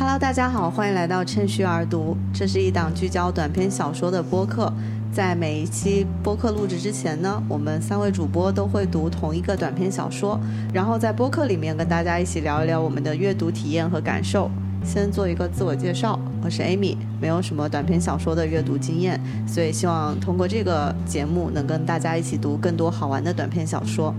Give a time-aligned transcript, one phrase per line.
[0.00, 2.16] Hello，大家好，欢迎来到趁虚而读。
[2.32, 4.72] 这是一档聚焦短篇小说的播客。
[5.12, 10.38] 在每一期播客录制之前呢，我们三位主播都会读同一个短篇小说，
[10.72, 14.48] 然后在播客里面跟大家一起聊一聊我们的阅读体验和感受。
[14.84, 24.14] 先做一个自我介绍，我是 Amy，没有什么短篇小说的阅读经验，所以希望通过这个节目能跟大家一起读更多好玩的短篇小说。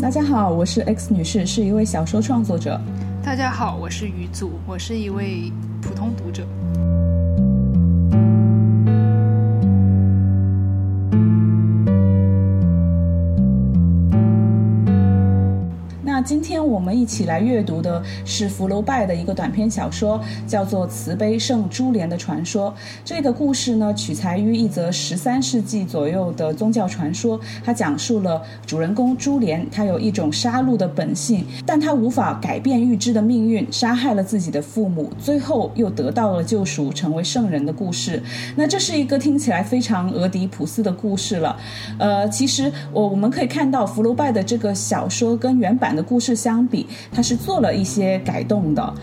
[0.00, 2.80] 大家好，我是 X 女士，是一位小说创作者。
[3.28, 5.52] 大家好，我是于祖，我是一位
[5.82, 6.48] 普通读者。
[16.28, 22.70] 今天我们一起来阅读的是福楼拜的一个短篇小说，叫做《慈悲圣珠帘的传说》。
[23.02, 27.40] 这个故事呢，取材于一则十三世纪左右的宗教传说。
[27.64, 38.22] 它讲述了主人公珠帘，他有一种杀戮的本性，但他无法改变预知的命运，杀害了自己的父母，最后又得到了救赎，成为圣人的故事。
[38.54, 41.56] 那这是一个听起来非常俄狄浦斯的故事了。
[41.98, 46.17] 呃，其实我我们可以看到福楼拜的这个小说跟原版的故。
[46.18, 48.94] 故事相比，它是做了一些改动的，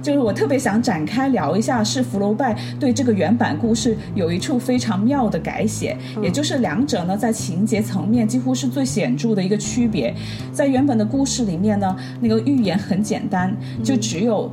[0.00, 10.14] 就是我特别想展开聊一下，是福楼拜对这个原版故事有一处非常妙的改写，也就是两者呢在情节层面几乎是最显著的一个区别。
[10.52, 14.48] 在原本的故事里面呢，那个预言很简单，就只有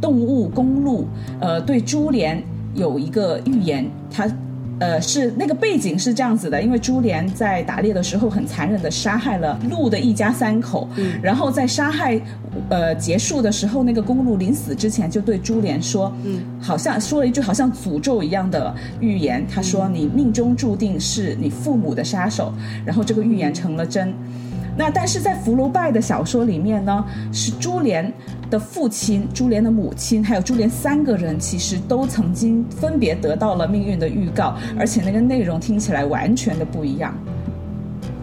[0.00, 1.08] 动物公路，
[1.40, 2.40] 呃，对珠帘
[2.76, 4.30] 有一个预言，它。
[4.80, 10.88] 呃，是那个背景是这样子的，因为珠帘在打猎的时候很残忍的杀害了鹿的一家三口，
[11.20, 12.20] 然后在杀害
[12.68, 22.52] 呃结束的时候，那个公鹿临死之前就对珠帘说，嗯，好像说了一句好像诅咒一样的预言，他说你命中注定是你父母的杀手，
[22.84, 24.14] 然后这个预言成了真。
[24.78, 28.10] 那但是在福楼拜的小说里面呢，是珠帘
[28.48, 37.12] 的父亲、珠帘的母亲，还有珠帘三个人，其实都曾经分别得到了命运的预告，而且那个内容听起来完全的不一样。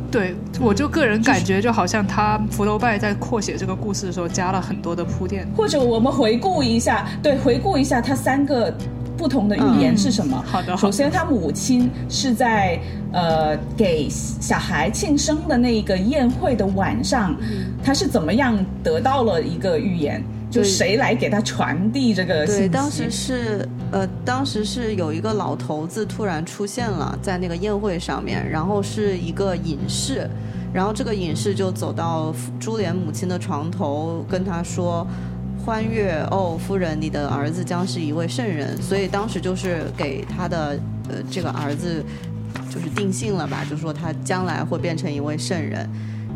[0.10, 5.46] 对，我就个人感觉，就好像他福楼拜在扩写这个故事的时候加了很多的铺垫。
[5.58, 8.74] 或者我们回顾一下，对，回顾一下他三个。
[9.18, 10.44] 不同的语言是什么？
[10.46, 10.76] 好的。
[10.78, 12.80] 首先，他母亲是在
[13.12, 17.36] 呃给小孩庆生的那个宴会的晚上，
[17.84, 20.24] 他是怎么样得到了一个预言？
[20.52, 22.62] 就谁来给他传递这个信息？
[22.62, 30.30] 对，当时是呃，当时是有一个老头子突然出现了在那个宴会上面，然后是一个隐士，
[30.72, 35.06] 然后这个隐士就走到珠帘母亲的床头，跟他说。
[35.66, 42.06] 欢悦哦，夫人，你的儿子将是一位圣人，所以当时就是给他的呃这个儿子
[42.70, 45.90] 就是定性了吧，就说他将来会变成一位圣人。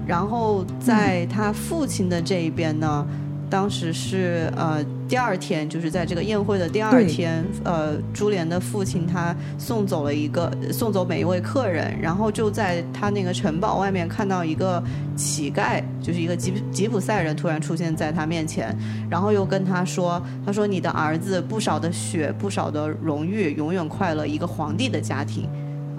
[0.07, 3.05] 然后在他父亲的这一边呢。
[3.49, 14.81] 当时是呃第二天，就是在这个宴会的第二天，呃珠帘的父亲他送走了一个送走每一位客人，然后就在他那个城堡外面看到一个
[15.15, 18.75] 乞丐，就是一个吉吉普赛人突然出现在他面前，
[19.09, 25.49] 然后又跟他说，他说你的儿子不少的血，不少的荣誉，永远快乐，一个皇帝的家庭，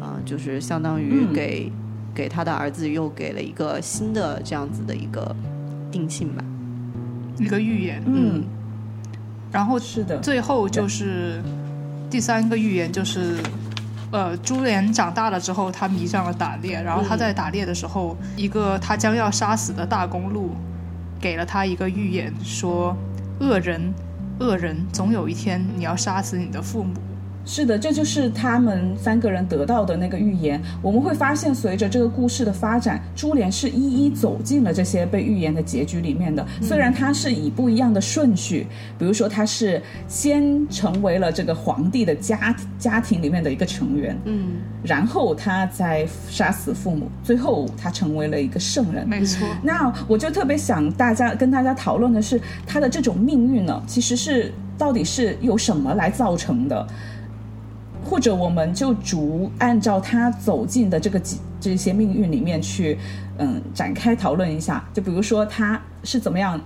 [0.00, 1.72] 啊，就是相当于给
[2.15, 5.34] 给他的儿子又给了一个新的这样子的一个
[5.91, 6.44] 定性吧。
[7.41, 8.45] 一个预言，嗯，
[9.51, 11.43] 然后是的，最后就是
[12.11, 13.37] 第三个预言，就是
[14.12, 20.55] 呃，朱莲长大了之后，他迷上了打猎，然后他在打猎的时候，一个他将要杀死的大公鹿
[21.19, 22.97] 给了他一个预言，说
[23.41, 23.93] 恶人，
[24.39, 26.93] 恶人，总有一天你要杀死你的父母。
[27.50, 30.62] 是的，这就是他们三个人得到的那个预言。
[30.81, 36.47] 我们会发现，随着这个故事的发展，珠帘是一一走进了这些被预言的结局里面的。
[36.62, 49.09] 虽然他是以不一样的顺序，比如说他是先成为了这个皇帝的家家庭里面的一个成员，嗯，然后他再杀死父母，最后他成为了一个圣人。
[49.09, 49.44] 没错。
[49.60, 56.86] 那我就特别想大家跟大家讨论的是，他的这种命运呢，其实是到底是由什么来造成的？
[58.05, 62.99] 或者我们就逐按照他走进的这个几这些命运里面去，
[63.39, 64.85] 嗯，展开讨论一下。
[64.93, 66.61] 就比如说他是怎么样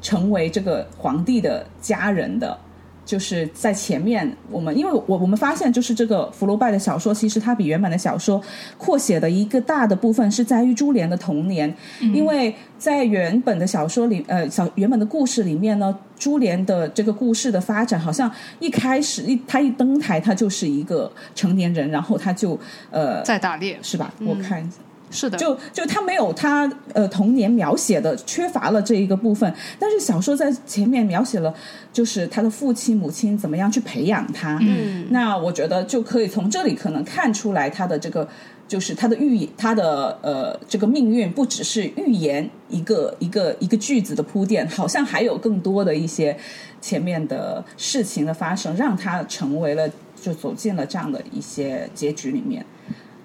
[0.00, 2.58] 成为这个皇帝的家人的。
[3.04, 8.40] 就是在前面，我们因为我我们发现，就是这个福楼拜的小说，其实它比原版的小说
[8.78, 22.58] 扩写的一个大的部分是在于珠帘的童年，因为在原本的小说里，呃，小原本的故事里面呢，珠帘的这个故事的发展，好像一开始一他一登台，他就是一个成年人，然后他就
[22.90, 24.12] 呃在打猎，是吧？
[24.20, 24.76] 我看一下。
[25.12, 31.54] 是的，就就他没有他呃童年描写的缺乏了这一个部分，但是小说在前面描写了，
[31.92, 34.58] 就是他的父亲母亲怎么样去培养他。
[34.62, 38.26] 嗯，那我觉得就可以从这里可能看出来他的这个。
[38.68, 46.34] 就是他的预，他的呃，这个命运不只是预言一个一个一个句子的铺垫，好像还有更多的一些
[46.80, 49.86] 前面的事情的发生，让他成为了
[50.18, 52.64] 就走进了这样的一些结局里面。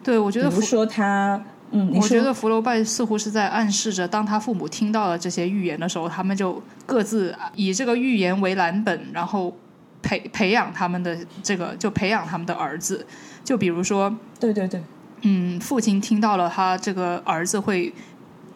[0.03, 9.53] 对，我觉得比如说他，嗯，我觉得福楼拜似乎是在暗示着，当他父母听到了这些预言的时候，他们就各自以这个预言为蓝本，然后
[10.01, 13.05] 培培养他们的这个，就培养他们的儿子。
[13.43, 14.81] 就比如说，对对对。
[15.21, 17.91] 嗯，父亲听到了他这个儿子会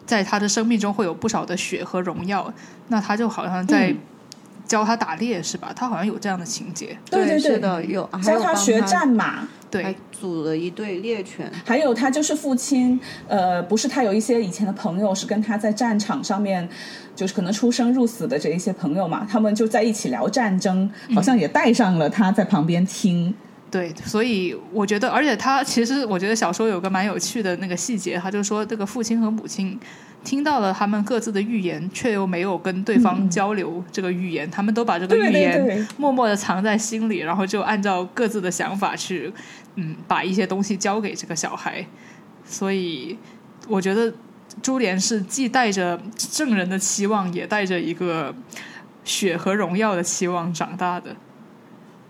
[0.06, 2.52] 在他的生命中会有不少的血和荣耀，
[2.88, 3.94] 那他就好像在
[4.72, 5.70] 教他打猎，是吧？
[5.76, 6.96] 他好像有这样的情节。
[7.10, 11.52] 对对对的，有教他学战马，对，组了一对猎犬。
[11.62, 12.98] 还有他就是父亲，
[13.28, 16.66] 呃，不是他有一些以前的朋友是跟他在战场上面，
[17.14, 23.34] 就是可能出生入死的这一些朋友嘛，他们就在一起聊战争，好像也带上了他在旁边听。
[23.70, 29.78] 对，所以我觉得，而且他其实，我觉得小说有个蛮有趣的那个细节，他就说，这个父亲和母亲
[30.24, 39.32] 听到了他们各自的预言，却又没有跟对方交流这个预言，他们都把这个预言默默的藏在心里，然后就按照各自的想法去，
[39.74, 41.84] 嗯，把一些东西交给这个小孩。
[42.44, 43.16] 所以，
[43.68, 44.12] 我觉得
[44.62, 48.34] 珠帘是既带着证人的期望，也带着一个
[49.04, 51.14] 血和荣耀的期望长大的。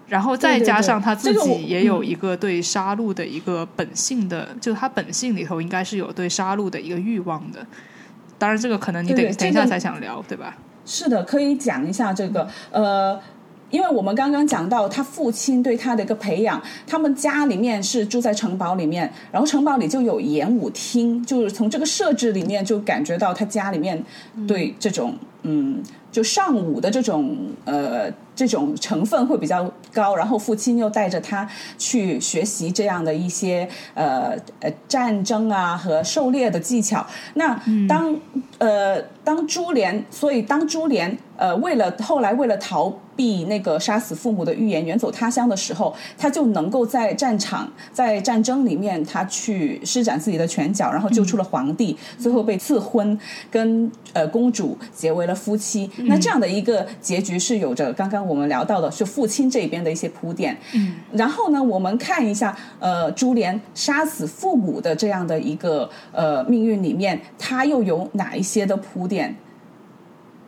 [0.08, 7.66] 然后再加上他自己也有一个对杀戮的一个本性的，就他本性里头应该是有对杀戮的一个欲望的。
[8.42, 10.56] 当然，这个可能你得等一下才想聊，对吧？
[10.84, 12.48] 是的，可以讲一下这个。
[12.72, 13.16] 呃，
[13.70, 24.02] 因为我们刚刚讲到他父亲对他的一个培养，他们家里面是住在城堡里面，然后城堡里就有演武厅，就是从这个设置里面就感觉到他家里面
[24.48, 25.80] 对这种嗯，
[26.10, 28.12] 就上武的这种呃。
[28.34, 37.06] 这种成分会比较高，然后父亲又带着他去学习这样的一些呃呃战争啊和狩猎的技巧。
[37.34, 38.16] 那当
[38.58, 42.78] 呃当珠帘，所以当珠帘呃为了后来为了逃
[43.16, 53.18] 避那个杀死父母的预言远走他乡的时候，他就能够在战场在战争里面他去施展自己的拳脚，然后救出了皇帝，最后被赐婚，
[53.50, 55.90] 跟呃公主结为了夫妻。
[55.96, 58.24] 那这样的一个结局是有着刚刚。
[58.24, 69.34] 我们聊到的是父亲这边的一些铺垫，嗯，然后呢，我们看一下，呃，珠帘杀死父母的这样的一个呃命运里面，他又有哪一些的铺垫？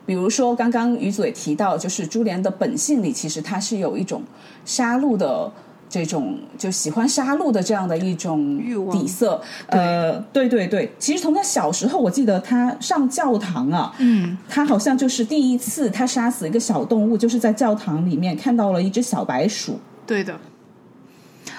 [0.05, 4.21] 比如说，刚刚于嘴提到，就是珠帘的本性里，其实他是有一种
[4.63, 5.51] 杀戮的。
[5.87, 8.59] 这种就喜欢杀戮的这样的一种
[8.91, 19.79] 底色，呃，对对对，其实从他小时候，我记得他上教堂啊，嗯，他好像就是第一次他杀死一个小动物，就是在教堂里面看到了一只小白鼠。
[20.07, 20.35] 对的。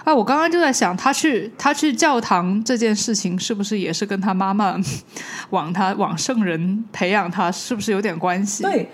[0.04, 4.78] 啊，我刚刚就在想，他去他去教堂这件事情，是不是也是跟他妈妈
[5.50, 8.62] 往他往圣人培养他，是不是有点关系？
[8.62, 8.88] 对，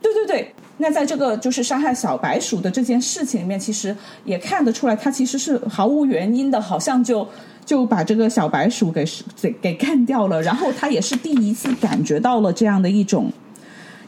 [0.00, 0.54] 对对对。
[0.78, 7.26] 那在这个就是杀害小白鼠的这件事情里面，其实也看得出来，他其实是毫无原因的，好像就
[7.64, 9.02] 就把这个小白鼠给
[9.40, 10.42] 给给干掉了。
[10.42, 13.32] 然后他也是第一次感觉到了这样的一种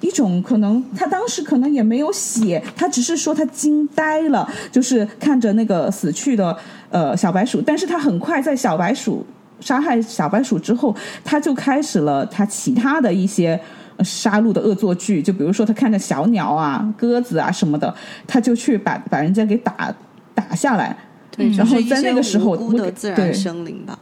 [0.00, 6.56] 一种可能，他当时可能也没有写，他只是说他惊呆了，就是看着那个死去的
[6.90, 7.60] 呃小白鼠。
[7.60, 9.26] 但是他很快在小白鼠
[9.60, 13.60] 杀害小白鼠之后，他就开始了他其他的一些。
[14.04, 17.92] 杀戮的恶作剧，就比如说他看着小鸟啊、鸽子啊什么的，
[18.28, 19.92] 他就去把把人家给打
[20.36, 20.96] 打下来。
[21.36, 23.98] 对，然后在那个时候，的自然生灵吧。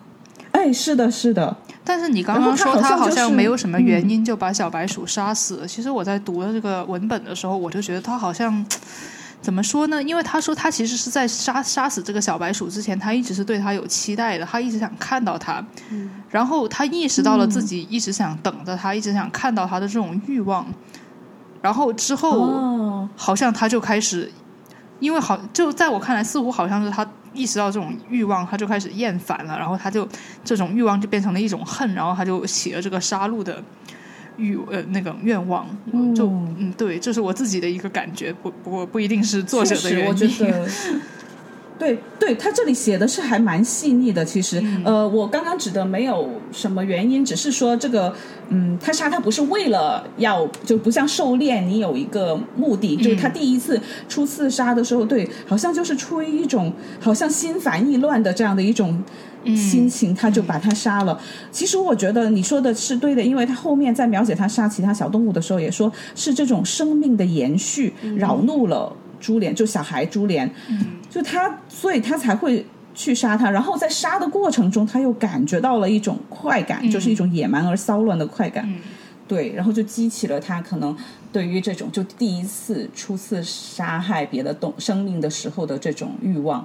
[0.52, 1.56] 哎，是的，是的。
[1.96, 5.64] 但是你刚刚说他好像没有什么原因就把小白鼠杀死。
[5.66, 8.64] 其实我在读了这个文本的时候，我就觉得他好像。
[9.42, 10.02] 怎么说呢？
[10.02, 15.64] 因为他说他其实是在杀杀死这个小白鼠之前，他一直是对他有期待的，他一直想看到他。
[15.90, 20.66] 嗯，然后他意识到了自己一直想等着他，一直想看到他的这种欲望。
[21.62, 24.32] 然后之后，好像他就开始，
[24.98, 30.08] 因为好就在我看来，似乎好像是他意识到这种欲望，他就开始厌烦了，然后他就
[30.42, 33.62] 这种欲望就变成了一种恨，然后他就起了这个杀戮的。
[34.38, 35.66] 欲呃那个愿望，
[36.14, 36.28] 就
[36.58, 40.30] 嗯对，这是我自己的一个感觉，不不过不一定是作者的原因。
[41.78, 44.24] 对对，他这里写的是还蛮细腻的。
[44.24, 48.14] 其实，呃，我刚刚指的没有什么原因，只是说这个，
[48.48, 53.78] 嗯，他杀他不是为了要，就不像狩猎，你有一个目的，就是他第一次
[54.08, 59.02] 初次杀的时候，对，好像就是出于一种好像心烦意乱的这样的一种
[59.44, 61.20] 心情，他就把他杀了。
[61.52, 68.90] 其实我觉得你说的是对的，因为他后面在描写他杀其他小动物的时候，也说是这种生命的延续扰怒了。
[69.26, 70.48] 珠帘就小孩珠帘，
[71.10, 72.64] 就他，所以他才会
[72.94, 73.50] 去杀他。
[73.50, 78.72] 然后在杀的过程中，他又感觉到了一种快感，就是一种野蛮而骚乱的快感。
[79.26, 80.96] 对，然后就激起了他可能
[81.32, 86.64] 对于这种就第一次、初次杀害别的动生命的时候的这种欲望。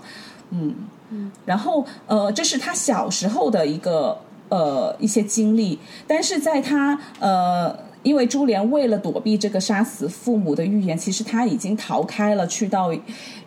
[0.52, 0.76] 嗯
[1.10, 1.32] 嗯。
[1.48, 4.16] 然后呃，这是他小时候的一个
[4.50, 7.90] 呃一些经历，但是在他呃。
[8.04, 12.92] 因为朱莲为了躲避这个杀死父母的预言，其实他已经逃开了，去到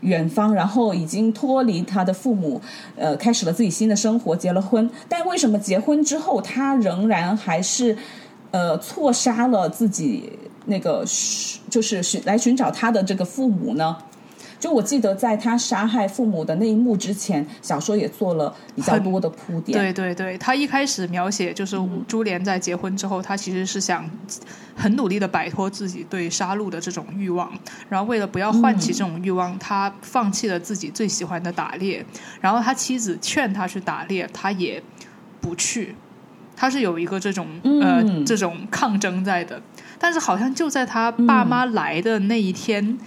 [0.01, 2.61] 远方，然后已经脱离他的父母，
[2.97, 4.89] 呃，开始了自己新的生活，结了婚。
[5.09, 7.97] 但为什么结婚之后，他仍然还是
[8.53, 10.31] 呃错杀了自己
[10.67, 11.05] 那个
[11.69, 13.97] 就是寻来寻找他的这个父母呢？
[14.65, 19.79] 就我记得，在他杀害父母的那一幕之前，小说也做了比较多的铺垫。
[19.79, 21.79] 对对对，他一开始描写就是
[22.09, 24.11] 珠帘在结婚之后，他其实是想
[24.75, 27.53] 很努力的摆脱自己对杀戮的这种欲望，
[27.91, 32.03] 然后为了不要唤起这种欲望，他放弃了自己最喜欢的打猎。
[32.41, 34.83] 然后他妻子劝他去打猎，他也
[35.43, 35.95] 不去，
[36.57, 37.47] 他是有一个这种
[37.83, 39.61] 呃这种抗争在的。
[39.99, 42.99] 但是好像就在他爸妈来的那一天。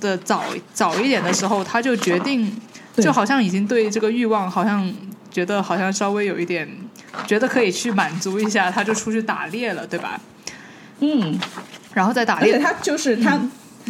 [0.00, 2.52] 的早早一点的时候，他就决定，
[2.96, 4.92] 就好像已经对这个欲望，好像
[5.30, 6.68] 觉得好像稍微有一点，
[7.26, 10.20] 觉得可以去满足一下，他就出去打猎了，对吧？
[11.00, 11.38] 嗯，
[11.92, 13.38] 然后再打猎，他就是他，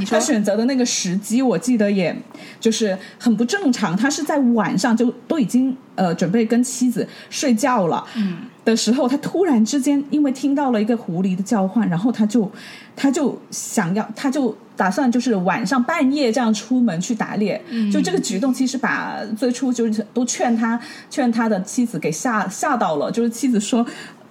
[0.05, 2.15] 他选择的那个时机，我记得也
[2.61, 8.39] 就是很不正常，他是在晚上就都已经呃准备跟妻子睡觉了，嗯。
[8.67, 12.51] 的时候，他突然之间因为听到了一个狐狸的叫唤，然后他就，
[12.97, 17.63] 他就想要，他就打算就是晚上半夜这样出门去打猎。
[17.93, 23.87] 就这个举动，其实把最初就是都劝他劝他的妻子给吓吓到了，就是妻子说，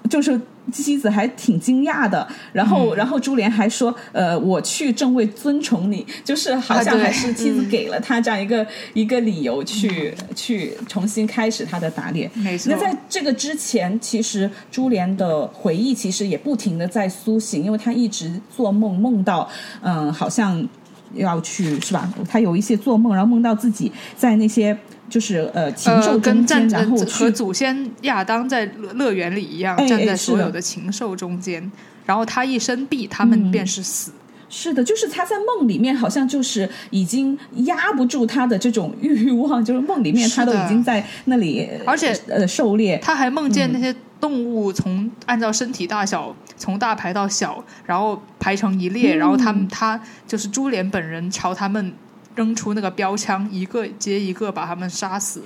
[0.10, 0.38] 就是。
[0.72, 12.72] 妻子还挺惊讶的，然后，然后珠帘还说：“呃，我去正为尊崇你，就是好像还是妻子给了他这样一个一个理由去去重新开始他的打猎。”没错。
[12.72, 19.48] 那在这个之前，其实珠帘的回忆其实也不停的在苏醒，因为他一直做梦，梦到
[19.82, 20.68] 嗯，好像
[21.14, 22.12] 要去是吧？
[22.28, 24.76] 他有一些做梦，然后梦到自己在那些。
[25.08, 31.72] 就是呃，禽兽中间，然后和祖先亚当在乐园里一样，站在所有的禽兽中间。
[32.06, 34.12] 然后他一生毙，他们便是死。
[34.48, 42.98] 是的，就是他在梦里面，好像就是已经压不住他的这种欲望，就是梦里面他都已经在那里，而且呃狩猎。
[43.00, 51.94] 他还梦见那些动物从按照身体大小从大排到小，然后排成一列，然后他们他就是珠帘本人朝他们。
[52.36, 55.44] 扔出那个标枪，一个接一个把他们杀死。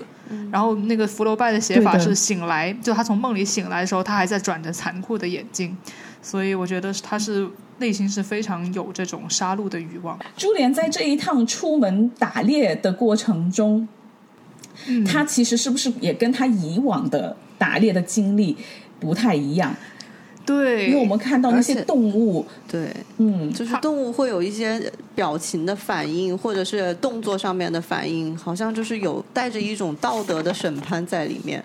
[0.52, 5.76] 然后那个福楼拜的写法是醒来，就他从梦里醒来的时候，他还在转着残酷的眼睛。
[6.22, 10.20] 所以我觉得他是内心是非常有这种杀戮的欲望。
[10.36, 13.88] 珠帘在这一趟出门打猎的过程中，
[15.08, 18.58] 他其实是不是也跟他以往的打猎的经历
[19.00, 19.74] 不太一样？
[20.50, 31.64] 对，因为我们看到那些动物，对，嗯，就是动物会有一些表情的反应，或者是动作上面的反应，好像就是有带着一种道德的审判在里面。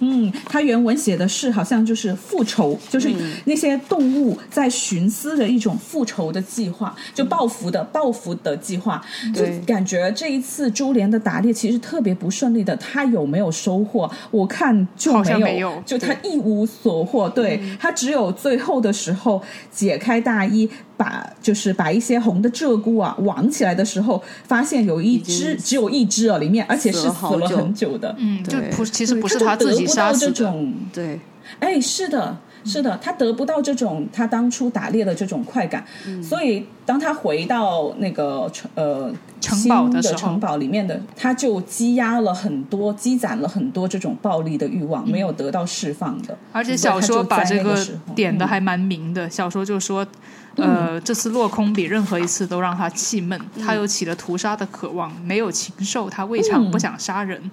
[0.00, 3.10] 嗯，他原文写的是好像就是复仇，就是
[3.44, 9.02] 那些动物在寻思的一种复仇的计划，就报复的报复的计划。
[9.34, 14.10] 就感觉这一次珠帘的打猎其实特别不顺利的，他有没有收获？
[14.30, 17.28] 我看就没有，就他一无所获。
[17.28, 20.68] 对他只有最后的时候解开大衣。
[20.98, 28.14] 把就是把一些红的鹧鸪啊网起来的时候，发现有一只只有一只啊里面，而且是死了很久的。
[28.18, 30.54] 嗯，就不其实不是他自己杀死的。
[30.92, 31.20] 对，
[31.60, 35.84] 哎，是的，是的，他得不到这种他当初打猎的这种快感，
[36.20, 46.36] 所以当他回到那个城呃城堡的城堡里面的，他就积压了很多，积攒了很多这种暴力的欲望，没有得到释放的。
[46.50, 47.78] 而且小说把这个
[48.16, 50.04] 点的还蛮明的，小说就说。
[50.58, 55.10] 呃，这次落空比任何一次都让他气闷，他又起了屠杀的渴望。
[55.24, 57.50] 没有禽兽，他未尝不想杀人。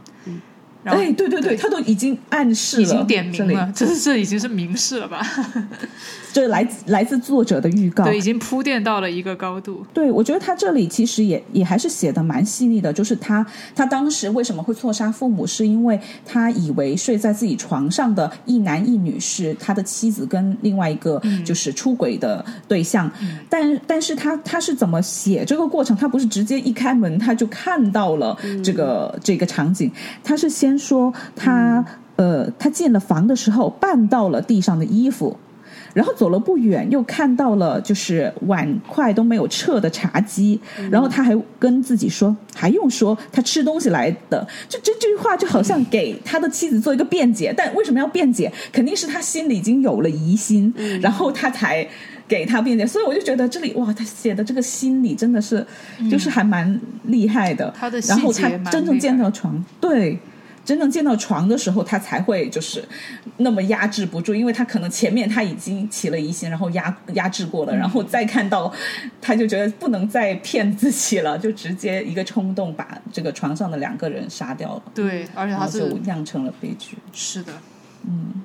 [0.84, 5.20] 然后哎，对对对，他都已经暗示了，已经点这里明了，这 这已经是明示了吧？
[6.36, 9.86] 这来自来自作者的预告，对，已经铺垫到了一个高度。
[9.94, 23.10] 对，我觉得他这里其实也也还是写的蛮细腻的，就是他他当时为什么会错杀父母，是因为他以为睡在自己床上的一男一女是他的妻子跟另外一个就是出轨的对象，
[23.50, 25.96] 但但是他他是怎么写这个过程？
[25.96, 29.90] 他不是直接一开门他就看到了这个、这个场景，
[30.22, 31.86] 他是先说他、
[32.18, 35.38] 呃他进了房的时候绊到了地上的衣服。
[35.96, 40.60] 然后走了不远，又看到了就是碗筷都没有撤的茶几，
[40.92, 48.52] 然后他还跟自己说，还用说他吃东西来的，就这句话就好像给他的妻子做一个辩解，但为什么要辩解？
[48.74, 51.88] 肯定是他心里已经有了疑心，然后他才
[52.28, 52.86] 给他辩解。
[52.86, 55.66] 所以我就觉得这里哇，他写的这个心理真的是，
[56.12, 57.74] 就是还蛮厉害的。
[57.74, 60.20] 他的细然后他真正见到床，对。
[60.66, 62.84] 真正见到床的时候，他才会就是
[63.38, 68.74] 那么压制不住，因为他可能前面他已经起了疑心，然后压压制过了，然后再看到，
[69.22, 76.98] 他就觉得不能再骗自己了，就直接一个冲动把这个床上的两个人杀掉了，对，而且他是就酿成了悲剧。
[77.14, 77.54] 是的，
[78.08, 78.42] 嗯，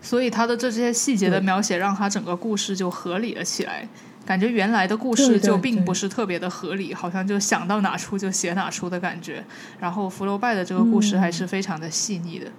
[0.00, 3.86] 所以他的这些细节的描写，让他整个故事就合理了起来。
[4.28, 9.42] 感觉原来的故事就并不是特别的合理，好像就想到哪出就写哪出的感觉。
[9.80, 12.44] 然后福楼拜的这个故事还是非常的细腻的。
[12.44, 12.52] 嗯，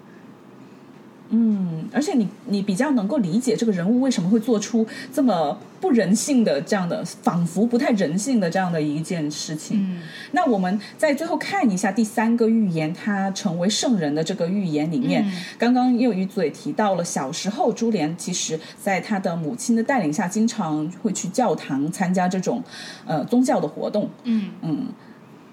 [1.92, 9.78] 而且你你比较能够理解这个人物为什么会做出这么不人性的这样的，仿佛不太人性的这样的一件事情。
[9.80, 22.64] 嗯，那我们在最后看一下第三个预言，他成为圣人的这个预言里面，嗯刚刚又一嘴提到了小时候朱莲其实在他的母亲的带领下，经常会去教堂参加这种
[23.06, 24.10] 呃宗教的活动。
[24.24, 24.88] 嗯嗯，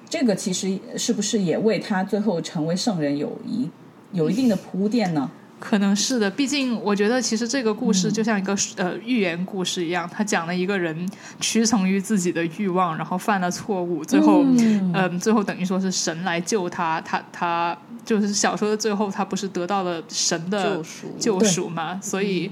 [0.08, 3.68] 这个其实是不是也为他最后成为圣人有一
[4.12, 5.30] 有一定的铺垫呢？
[5.58, 11.08] 可能是的，毕竟我觉得其实这个故事就像一个、呃寓言故事一样，他讲了一个人
[11.40, 14.92] 屈从于自己的欲望，然后犯了错误，最后嗯。
[14.94, 21.16] 嗯、最后等于说是神来救他，他他就是小说的最后，他不是得到了神的救赎。
[21.18, 22.50] 救赎嘛，所以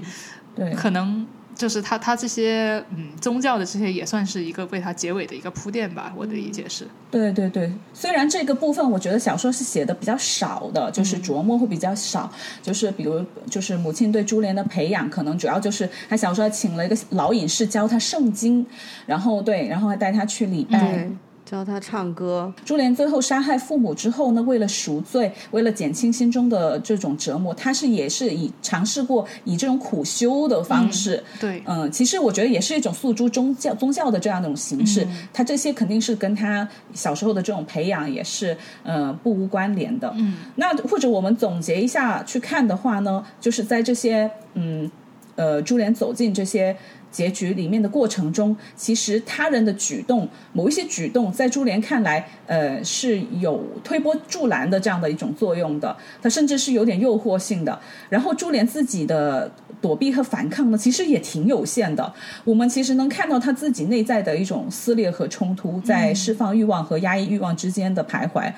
[0.55, 6.85] 对，可能就是他他这些嗯宗教的这些也算是一个为他结尾的一个铺垫吧，我的理解是。
[7.09, 12.29] 对对对，虽然这个部分我觉得小说是写的比较少的，就是琢磨会比较少，
[12.61, 18.65] 就是比如就是母亲对珠帘的培养，可能主要就是他小时候请了一个老隐士教他圣经，
[19.05, 20.79] 然后对，然后还带他去礼拜。
[20.79, 21.11] 对，
[21.45, 35.05] 教他唱歌，珠帘最后杀害父母之后呢，为了赎罪，为了减轻心中的这种折磨，他是也是以尝试过以这种苦修的方式，对，嗯，其实我觉得也是一种诉诸宗教宗教的这样的一种形式。
[35.05, 40.11] 嗯他这些肯定是跟他小时候的这种培养也是呃不无关联的。
[40.17, 44.89] 嗯，那或者我们总结一下去看的话呢，就是在这些嗯
[45.35, 46.75] 呃珠帘走进这些。
[47.15, 55.95] 结局里面的过程中，其实他人的举动，某一些举动，在珠帘看来，呃，是有推波助澜的这样的一种作用的。
[56.21, 57.79] 它甚至是有点诱惑性的。
[58.09, 59.49] 然后珠帘自己的
[59.79, 62.13] 躲避和反抗呢，其实也挺有限的。
[62.43, 68.51] 我们其实能看到他自己内在的一种撕裂和冲突，在释放欲望和压抑欲望之间的徘徊。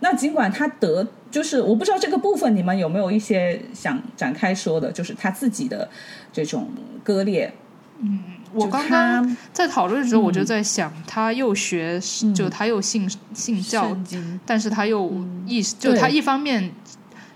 [0.00, 5.88] 那尽管他得，就是我不知道这个部分你们有没有一些想展开说的，就是他自己的
[6.32, 6.66] 这种
[7.04, 7.52] 割裂。
[8.52, 11.98] 我刚刚在讨论的时候，我就嗯在想，他又学，
[12.34, 13.96] 就他又信信教，
[14.44, 15.10] 但是他又
[15.46, 16.70] 意识，就他一方面，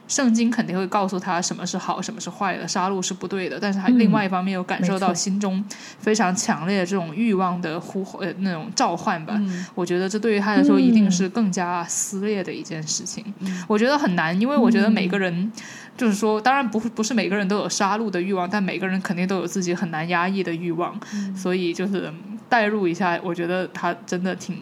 [0.07, 3.99] 圣经肯定会告诉他什么是好，什么是坏的，杀戮是不对的，但是他嗯。
[3.99, 5.65] 另外一方面又感受到心中
[5.99, 9.37] 非常强烈的这种欲望的呼呃那种召唤吧。
[9.39, 9.65] 嗯。
[9.75, 13.25] 我觉得这对于他来说一定嗯是更加撕裂的一件事情。
[13.67, 15.51] 我觉得很难，因为我觉得每个人。
[15.97, 20.95] 就是说，当然不不是每个人都有杀戮的欲望，但每个人肯定都有自己很难压抑的欲望，
[21.35, 22.13] 所以就是
[22.49, 24.59] 代入一下，我觉得他真的挺，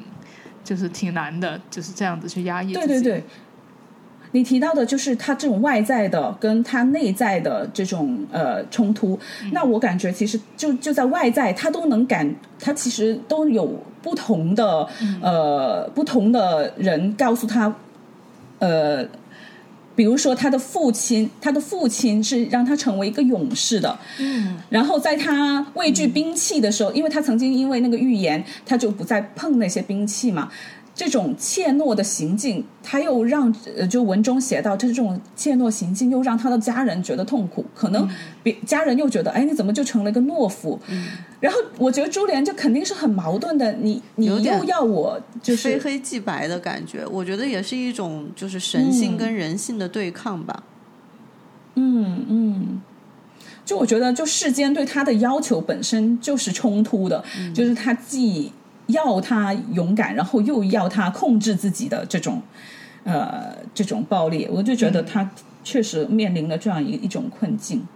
[0.62, 2.73] 就是挺难的，就是这样子去压抑。
[2.73, 3.25] 对对对，
[4.31, 9.18] 你提到的就是他这种外在的跟他内在的这种呃冲突。
[9.51, 14.88] 那我感觉其实就就在外在，他都能感，他其实都有不同的、
[15.20, 17.75] 呃不同的人告诉他，
[18.61, 19.05] 呃。
[19.96, 30.50] 比如说，他的父亲，他的父亲是让他成为一个勇士的，嗯，然后在他畏惧兵器的时候，因为他曾经因为那个预言，他就不再碰那些兵器嘛。
[30.94, 38.09] 这种怯懦的行径，他又让呃，就文中写到，这种怯懦行径又让他的家人觉得痛苦，可能
[38.44, 40.78] 别家人又觉得，哎，你怎么就成了一个懦夫？
[41.40, 50.62] 然后我觉得珠帘就肯定是很矛盾的，你你又要我就是非黑即白的感觉，我觉得也是一种就是神性跟人性的对抗吧。
[51.74, 52.83] 嗯嗯，
[53.64, 58.52] 就我觉得，就世间对他的要求本身就是冲突的，就是他既
[58.87, 62.42] 要他勇敢，然后又要他控制自己的这种
[63.05, 65.31] 呃这种暴力，我就觉得他
[65.62, 67.87] 确实面临了这样一一种困境。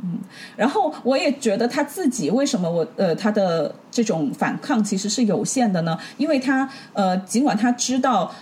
[0.00, 0.18] 嗯，
[0.56, 5.98] 然后我也觉得他自己为什么我呃他的这种反抗其实是有限的呢？
[6.16, 8.32] 因为他呃尽管他知道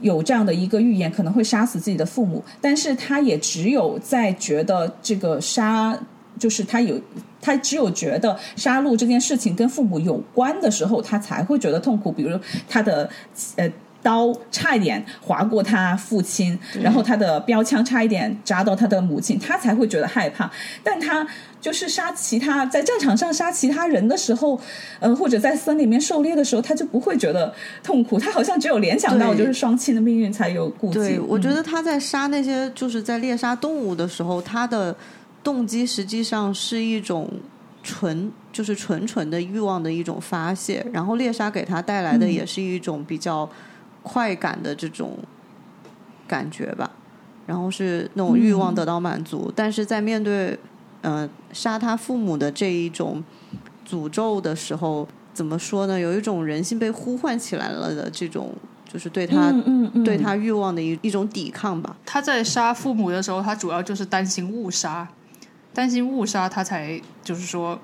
[0.00, 5.96] 有这样的一个预言可能会杀死自己的父母，但是他也只有在觉得这个杀
[6.38, 7.00] 就是他有
[7.40, 12.10] 他只有觉得杀戮这件事情跟父母有关的时候，他才会觉得痛苦。
[12.12, 13.08] 比如他的
[13.56, 13.70] 呃。
[14.02, 20.50] 刀差一点划过他父亲，然后他的标枪差一点扎到他的母亲，他才会觉得害怕。
[20.82, 21.26] 但他
[21.60, 24.58] 就是杀其他在战场上杀其他人的时候，
[25.00, 28.18] 呃，或者在森林里面狩猎的时候，他就不会觉得痛苦。
[28.18, 30.98] 他好像只有联想到就是双亲的命运才有顾忌。
[30.98, 34.96] 对，我觉嗯得他在杀那些就是在猎杀动物的时候，他的
[35.42, 37.30] 动机实际上是一种
[37.82, 42.32] 纯就是纯纯的欲望的一种发泄，然后猎杀给他带来的嗯。
[42.32, 43.48] 也是一种比较
[44.02, 45.18] 快感的这种
[46.26, 46.90] 感觉吧，
[47.46, 50.58] 然后是那种欲望嗯得到满足，但是在面对
[51.02, 53.22] 呃杀他父母的这一种
[53.88, 55.98] 诅咒的时候，怎么说呢？
[55.98, 58.54] 有一种人性被呼唤起来了的这种，
[58.90, 61.96] 就是对他、嗯嗯嗯，对他欲望的一一种抵抗吧。
[62.04, 65.08] 他在杀父母的时候，他主要就是担心误杀，
[65.80, 67.80] 担心误杀，他才就是说，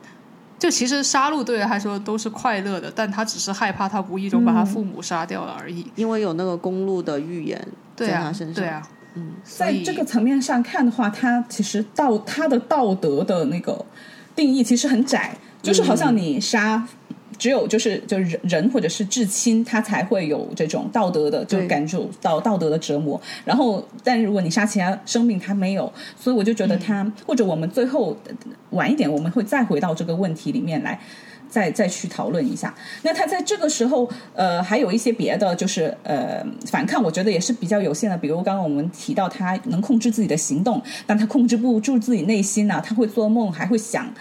[0.59, 5.91] 就其实杀戮对他来说都是快乐的，但他只是害怕他无意中把他父母杀掉了而已。
[5.95, 13.83] 因为有那个公路的预言对啊在他身，上，对啊，嗯，所以在这个层面上看的话，他其实道他的道德的那个
[14.35, 16.87] 定义其实很窄，就是好像你杀。
[17.39, 23.21] 只有就是就是人人或者是至亲，他才会有这种道德的，就感受到道德的折磨。
[23.45, 28.35] 然后，但如果你杀其他生命，他没有，所以我就觉得他，或者我们最后呃
[28.71, 30.99] 晚一点，我们会再回到这个问题里面来。
[31.49, 32.75] 再再去讨论一下。
[33.03, 38.19] 那他在这个时候，呃，还有一些别的，就是呃，反抗，我觉得也是比较有限的。
[38.19, 44.13] 比如刚刚我们提到，他能控制自己的行动，但他控制不住自己内心呐、他会做梦，还会想，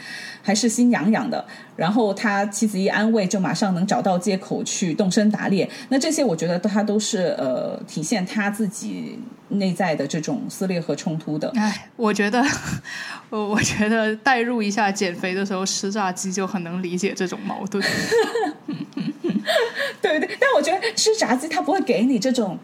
[0.45, 1.43] 还是心痒痒的。
[1.75, 5.67] 然后他妻子一安慰，就马上能找到借口去动身打猎。
[5.89, 11.51] 那这些我觉得他都是呃，体现他自己内在的这种撕裂和冲突的。
[11.55, 12.41] 哎，我觉得，
[13.29, 17.83] 我我觉得代入一下减肥的时候吃炸鸡，就很能理解这种矛盾。
[20.01, 22.57] 对对，但我觉得吃炸鸡他不会给你这种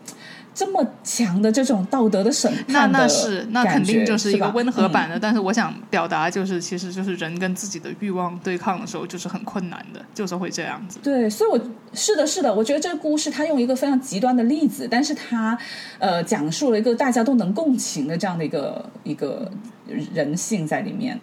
[0.54, 11.00] 这么强的这种道德的审那判的那是那肯定就是一个温和版嗯的，但是我想表达就是，其实就是人跟自己的欲望对抗的时候，就是很困难的，就是会这样子。
[11.02, 11.60] 对，所以我
[11.94, 15.58] 是的，是的，我觉得这个故事它用一个非常极端的例子，但是它
[16.00, 19.50] 呃讲述了一个大家都能共情的这样的一个一个
[20.14, 21.20] 人性在里面。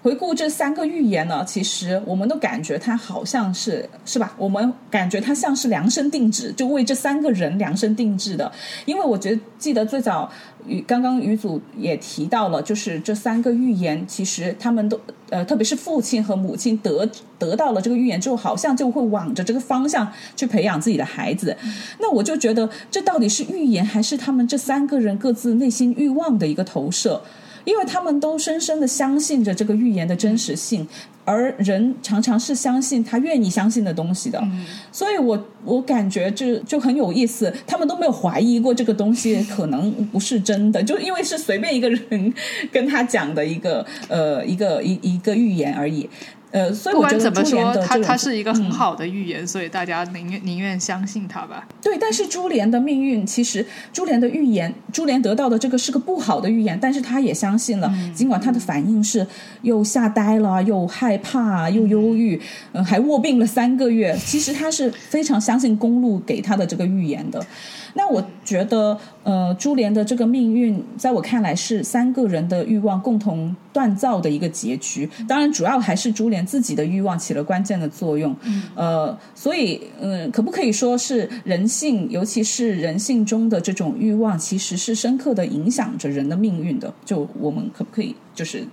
[0.00, 4.32] 回顾这三个预言呢，其实我们都感觉它好像是是吧？
[4.38, 8.50] 我们感觉它像是量身定制，就为这三个人量身定制的。
[8.86, 10.30] 因为我觉得记得最早
[10.66, 17.04] 于刚刚于祖也提到了，就是这三个预言，其实他们都呃，特别是父亲和母亲得
[17.36, 21.56] 得到了这个预言之后，好像就会往着这个方向去培养自己的孩子。
[21.98, 27.20] 那我就觉得，这到底是预言，还是他们这三个人各自内心欲望的一个投射？
[27.68, 30.88] 因为他们都深深的相信着这个预言的真实性，
[31.26, 34.42] 而人常常是相信他愿意相信的东西的，
[34.90, 42.32] 所以我我感觉就就很有意思，他们都没有怀疑过这个东西可能不是真的，就因为是随便一个人
[42.72, 46.08] 跟他讲的一个呃一个一一个预言而已。
[46.50, 51.66] 呃，所以不管怎么说，珠帘的这种它它是一个很嗯好的预言，所以大家宁愿宁愿相信他吧。
[51.82, 59.26] 对，但是珠帘的命运，其实珠帘的预言，珠帘得到的这个是个不好的预言，但是他也相信了，尽管他的反应是
[59.62, 62.40] 又吓呆了，又害怕，又忧郁，
[62.72, 67.44] 嗯、还卧病了三个月，其实他是非常相信公路给他的这个预言的。
[67.94, 75.08] 那我觉得，呃，珠帘的这个命运，在我看来是三个人的欲望共同锻造的一个结局。
[75.26, 78.34] 当然，主要还是珠帘自己的欲望起了关键的作用。
[78.74, 86.92] 呃，所以，嗯、可不可以说是人性，尤其是人性中的这种欲望，其实是深刻的影响着人的命运的？
[87.04, 88.64] 就我们可不可以就是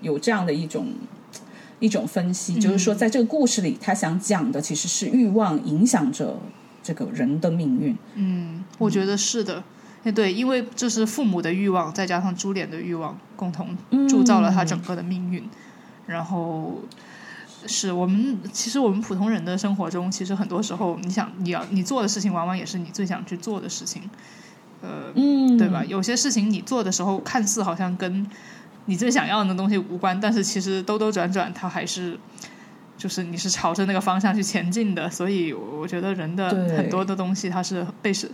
[0.00, 0.86] 有这样的一种？
[1.82, 6.36] 一种分析，就是说，在这个故事里，他想讲的其实是欲望影响着
[6.90, 7.96] 这个人的命运。
[8.16, 9.62] 嗯，我觉得是的。
[10.02, 13.76] 哎，对，因为这是父母的欲望，再加上珠帘的欲望，共同
[14.08, 15.48] 铸造了他整个的命运。
[16.08, 16.80] 然后，
[17.66, 24.02] 是我们其实我们普通人的生活中，其实很多时候，你想你要你做的事情，往往也是你最想去做的事情。
[24.82, 25.84] 呃，嗯，对吧？
[25.84, 28.26] 有些事情你做的时候，看似好像跟
[28.86, 32.18] 你最想要的东西无关，但是其实兜兜转转，它还是
[33.00, 35.10] 就是你是朝着那个方向去前进的。
[35.10, 38.30] 所以我觉得人的很多的东西，它是被是。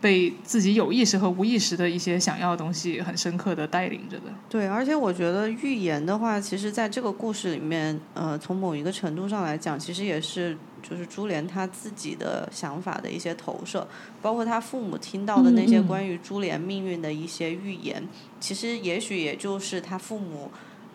[0.00, 4.32] 被自己有意识和无意识的一些想要的东西很深刻的带领着的。
[4.48, 13.86] 对，而且我觉得预言的话，其实在这个故事里面，呃，从某一个程度上来讲，其实也是就是珠帘他自己的想法的一些投射，
[14.22, 18.02] 包括他父母听到的那些关于珠帘命运的一些预言，
[18.40, 20.50] 其实也许也就是他父母，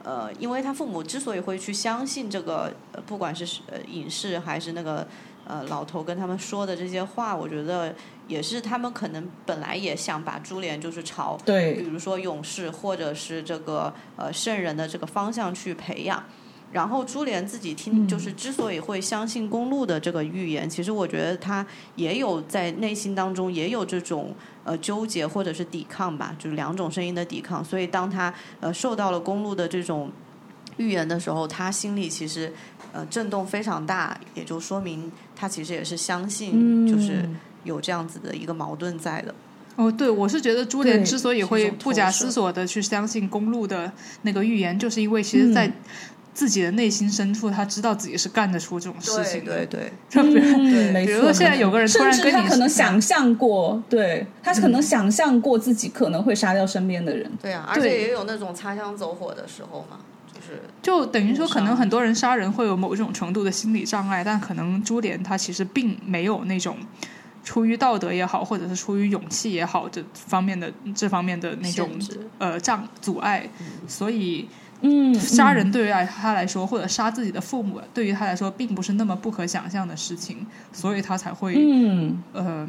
[0.05, 2.71] 呃，因为他父母之所以会去相信这个，
[3.05, 5.05] 不管是呃影视还是那个
[5.45, 7.93] 呃老头跟他们说的这些话，我觉得。
[8.27, 16.23] 也是他们可能本来也想把珠帘就是朝，对，比如说勇士或者是这个呃圣人的这个方向去培养。
[16.71, 27.63] 然后珠帘自己听，就是之所以会相信公路的这个预言，其实我觉得他也有在内心当中也有这种呃纠结或者是抵抗吧，就是两种声音的抵抗。
[27.63, 30.12] 所以当他呃受到了公路的这种
[30.78, 32.51] 预言的时候，他心里其实
[32.91, 37.28] 呃震动非常大，也就说明他其实也是相信，就是。
[37.65, 39.34] 有这样子的一个矛盾在的。
[39.75, 45.67] 哦，对，我是觉得珠帘之所以会不假思索的去相信公路的那个预言，就是因为其实，在
[46.35, 49.65] 自己的内心深处，他知道自己是干得出这种事情的。
[49.65, 49.91] 对对。
[50.11, 57.31] 对，比如说现在有个人突然跟你，他可能想象过，对他可能想象过自己可能会杀掉身边的人。
[57.41, 59.97] 对啊，而且也有那种擦枪走火的时候嘛，
[60.31, 66.77] 就是就等于说，可能很多人杀人会有某一种程度的心理障碍，但可能朱莲她其实并没有那种。
[67.43, 71.91] 出于道德也好，或者是出于勇气也好，这方面的这方面的那种
[72.39, 73.47] 呃障阻碍，
[73.87, 74.47] 所以
[74.81, 82.67] 嗯，杀人对于他来说，或者杀自己的父母，对于他来说，并不是那么不可想象的事情，所以他才会嗯呃，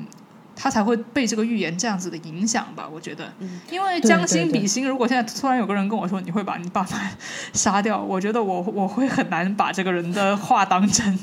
[0.55, 2.88] 他才会被这个预言这样子的影响吧？
[2.90, 3.31] 我觉得，
[3.71, 7.11] 因为将心比心，如果现在突然有个人跟我说你会把你爸妈
[7.53, 11.19] 杀掉，我觉得我我会很难把这个人的话当真。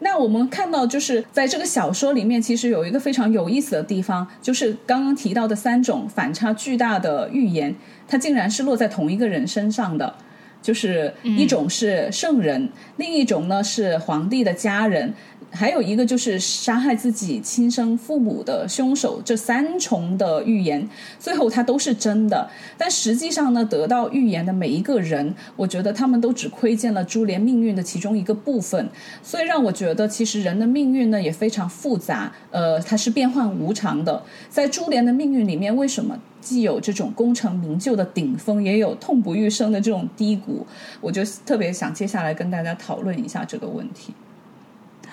[0.00, 7.74] 那我们看到，就是在这个小说里面，其实有一个非常有意思的地方，就是刚刚提到的三种反差巨大的预言，
[8.08, 10.14] 它竟然是落在同一个人身上的，
[10.62, 15.14] 就是一种是圣人，另一种呢是皇帝的家人。
[15.52, 22.48] 还有一个就是杀害自己亲生父母的凶手，这三重的预言，最后它都是真的。
[22.78, 28.88] 但实际上呢，得到预言的每一个人，我觉得他们都只窥见了珠帘命运的其中一个部分。
[29.22, 34.22] 所以让我觉得，其实人的命运呢也非常复杂，呃，它是变幻无常的。
[34.48, 40.64] 在珠帘的命运里面，为什么既有这种功成名就的顶峰，也有痛不欲生的这种低谷？
[41.00, 44.14] 我就特别想接下来跟大家讨论一下这个问题。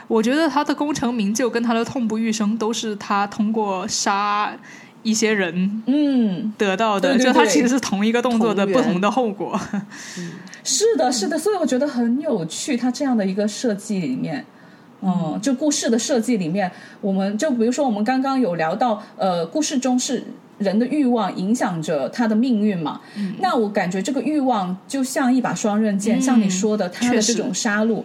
[0.08, 4.56] 我觉得他的功成名就跟他的痛不欲生都是他通过杀
[5.04, 9.60] 一些人，嗯，得到的，就他其实是同一个动作的不同的后果。
[10.64, 12.76] 是的，是的，所以我觉得很有趣。
[12.76, 14.46] 他这样的一个设计里面，
[15.02, 20.24] 嗯，就故事的设计里面，我们就比如说我们刚刚有聊到，呃，故事中是
[20.58, 23.00] 人的欲望影响着他的命运嘛？
[23.40, 28.04] 那我感觉这个欲望就像一把双刃剑，像你说的，他的这种杀戮。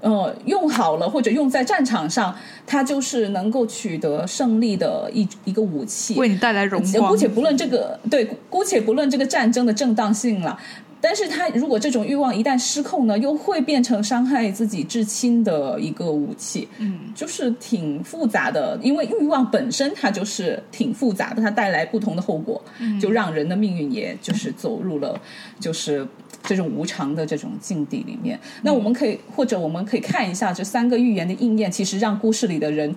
[0.00, 2.34] 呃，用好了或者用在战场上，
[2.66, 7.10] 它就是能够取得胜利的一一个武器，为你带来荣光。
[7.10, 10.58] 姑且不论这个，对，姑且不论这个战争的正当性了。
[11.02, 16.68] 但是他如果这种欲望一旦失控呢，又会变成伤害自己至亲的一个武器。
[16.78, 22.62] 嗯，就是挺复杂的，因为欲望本身它就是挺复杂的，它带来不同的后果，
[23.00, 25.18] 就让人的命运也就是走入了
[25.58, 26.06] 就是
[26.42, 28.38] 这种无常的这种境地里面。
[28.62, 32.94] 那我们可以或者我们可以看一下这三个预言的应验，其实让故事里的人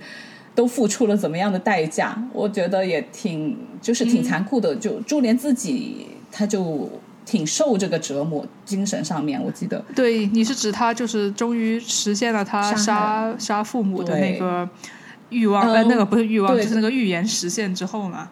[0.53, 2.21] 都付出了怎么样的代价？
[2.33, 4.75] 我觉得也挺就是挺残酷的。
[4.75, 6.89] 就珠帘自己，他就。
[7.25, 9.83] 挺受这个折磨，精神上面，我记得。
[9.95, 14.67] 对，你是指他就是终于实现了他杀杀父母的那个
[15.29, 18.29] 欲望，呃，那个不是欲望，就是那个预言实现之后嘛。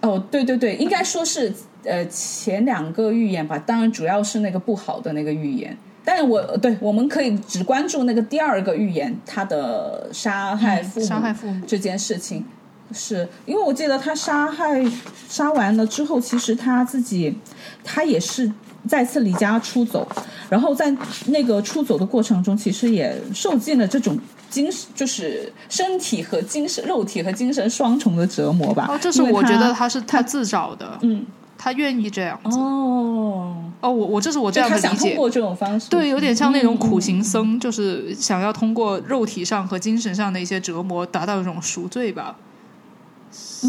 [0.00, 1.52] 哦，对对对，应该说是
[1.84, 5.76] 呃前两个预言吧，当然主要是那个不好的那个预言。
[6.04, 12.44] 但是我对我们可以只关注那个第二个预言，他的杀害父母杀害父母这件事情。
[12.92, 14.84] 是因为我记得他杀害
[15.28, 17.36] 杀完了之后，其实他自己
[17.84, 18.50] 他也是
[18.88, 20.06] 再次离家出走，
[20.48, 20.94] 然后在
[21.26, 28.86] 那个出走的过程中，其实也受尽了这种精就是身体和精神、肉体和精神双重的折磨吧。
[28.88, 31.26] 哦，这是我觉得他他是他自找的，嗯
[31.60, 32.56] 他愿意这样子。
[32.56, 34.88] 哦，哦，我我这是我这样的理解。
[34.88, 42.36] 想通过这种方式，对，有点像那种苦嗯行僧，就是想要通过肉体上和精神上的一些折磨，达到一种赎罪吧。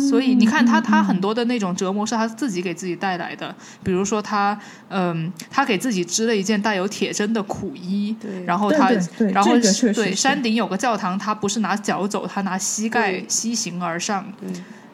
[0.09, 8.91] 所以你看他，他很多的那种折磨是他自己给自己带来的，比如说他，嗯，他给自己织了一件带有铁针的苦衣，然后他
[9.31, 9.51] 然后
[9.93, 13.25] 对山顶有个教堂，他不是拿脚走，他拿膝盖对。
[13.27, 14.49] 膝行而上，对。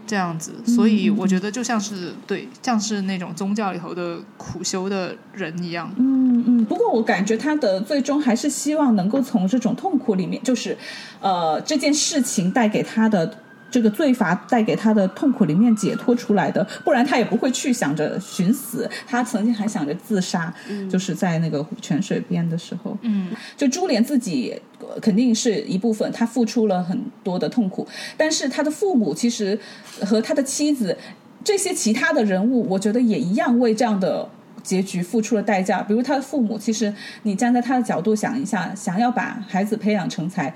[0.08, 5.92] 这样子，所以我觉得就像是对，像是那种宗教里头的苦修的人一样。
[5.98, 10.78] 嗯嗯，不过我感觉他的最终还是希望能够从这种痛苦里面，就是，
[11.22, 13.40] 呃，这件事情带给他的
[13.76, 18.90] 这个罪罚带给他的痛苦里面解脱出来的，不然他也不会去想着寻死。
[19.06, 20.54] 他曾经还想着自杀，
[20.90, 22.98] 就是在那个泉水边的时候。
[23.02, 27.86] 嗯，就珠帘自己呃肯定是一部分，他付出了很多的痛苦，
[28.16, 29.60] 但是他的父母其实
[30.06, 30.98] 和他的妻子
[31.44, 34.30] 这些其他的人物，我觉得也一样为这样的。
[34.66, 40.52] 结局付出了代价，比如他的父母，其实你站在他的角度想一下，想要把孩子培养成才，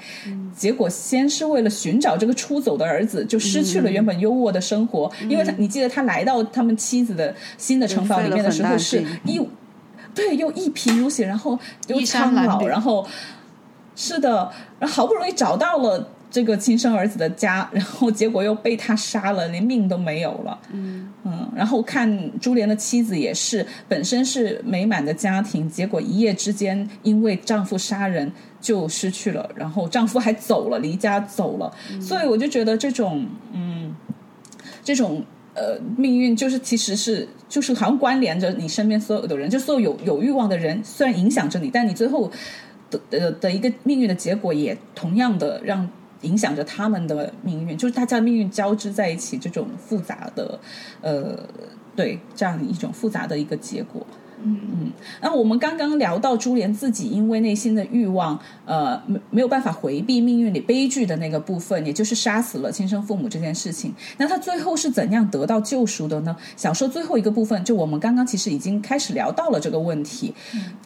[0.56, 9.39] 结果先是为了寻找这个出走的儿子，就失去了原本优渥的生活，因为他你记得他来到他们妻子的新的城堡里面的时候是一，
[10.15, 13.06] 对，又一贫如洗，然后又苍老，然后
[13.95, 20.59] 是的，然后好不容易找到了这个亲生儿子的家，然后结果又被他杀了，连命都没有了。
[20.71, 21.11] 嗯
[21.55, 33.95] 然后看朱莲的妻子也是，本身是美满的家庭，结果一夜之间因为丈夫杀人就失去了，然后丈夫还走了，离家走了，所以我就觉得这种嗯，
[34.83, 35.23] 这种。
[35.55, 42.31] 呃，命运就是其实是就是好像关联着你身边所有的人，就所有有有欲望的人，虽然影响着你，但你最后
[42.89, 45.89] 的的的一个命运的结果，也同样的让
[46.21, 50.60] 影响着他们的命运，就是大家的命运交织在一起，这种复杂的，
[51.01, 51.38] 呃，
[51.95, 54.05] 对，这样一种复杂的一个结果。
[54.43, 63.93] 嗯嗯，那我们刚刚聊到珠帘自己因为内心的欲望，呃，没没有办法回避命运里悲剧的那个部分，也就是杀死了亲生父母这件事情。
[64.17, 66.36] 那他最后是怎样得到救赎的呢？
[66.56, 70.34] 小说最后一个部分，就我们刚刚其实已经开始聊到了这个问题。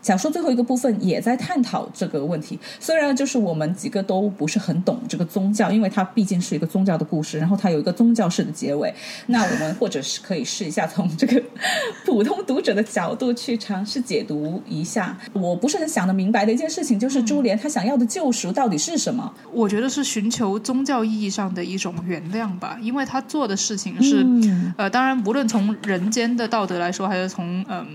[0.01, 2.59] 小说最后一个部分也在探讨这个问题。
[2.79, 8.93] 虽然就是我们几个都不是很懂这个宗教，因为它毕竟是一个宗教的故事，然后它有一个宗教式的结尾。
[9.27, 11.41] 那我们或者是可以试一下从这个
[12.05, 15.17] 普通读者的角度尝试解读一下。
[15.33, 19.33] 我不是很想得明白的一件事情，就是珠帘他想要的救赎到底是什么？
[19.51, 27.85] 我觉得是寻求宗教意义上的一种原谅吧，因为他做的事情是，嗯呃，当然无论从人间的道德来说，还是从嗯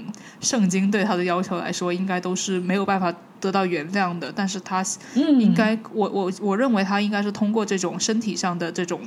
[0.41, 4.33] 圣经对他的要求来说，应该都是没有办法得到原谅的。
[4.35, 4.85] 但是他
[5.15, 9.01] 嗯应该，我我我认为他应该是通过这种身体上的这种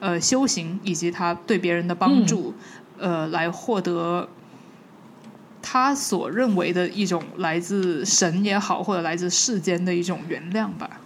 [0.00, 2.52] 呃修行，以及他对别人的帮助，
[2.98, 4.28] 呃，来获得
[5.66, 11.00] 他所认为的一种来自神也好，或者来自世间的一种原谅吧。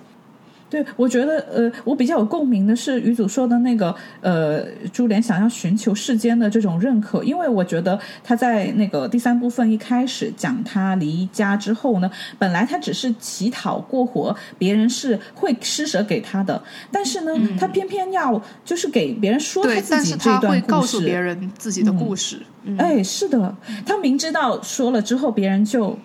[0.70, 22.40] 对，我觉得呃，我比较有共鸣的是于祖说的那个呃，珠帘想要寻求世间的这种认可，因为我觉得他在那个第三部分一开始讲他离家之后呢，本来他只是乞讨过活，别人是会施舍给他的，但是呢，他偏偏要就是给别人说他自己这段故会告诉事，别人自己的故事。
[22.76, 25.98] 哎，是的，他明知道说了之后，别人就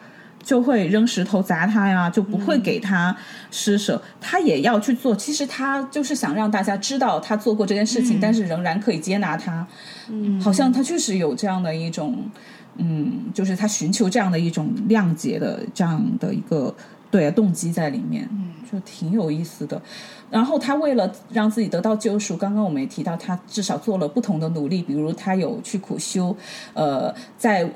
[0.43, 3.15] 就会扔石头砸他呀，就不会给他
[3.49, 5.15] 施舍，他也要去做。
[5.15, 9.65] 其实他就是想让大家知道他做过这件事情，但是仍然可以接纳他。
[10.09, 12.29] 嗯，好像他确实有这样的一种，
[12.75, 16.75] 嗯，就是他寻求这样的一种谅解的这样的一个
[17.13, 19.79] 对动机在里面，嗯，就挺有意思的。
[20.31, 26.35] 然后他为了让自己得到救赎，刚刚我们也提到，他至少做了不同的努力，比如他有去苦修，
[26.73, 27.69] 呃，在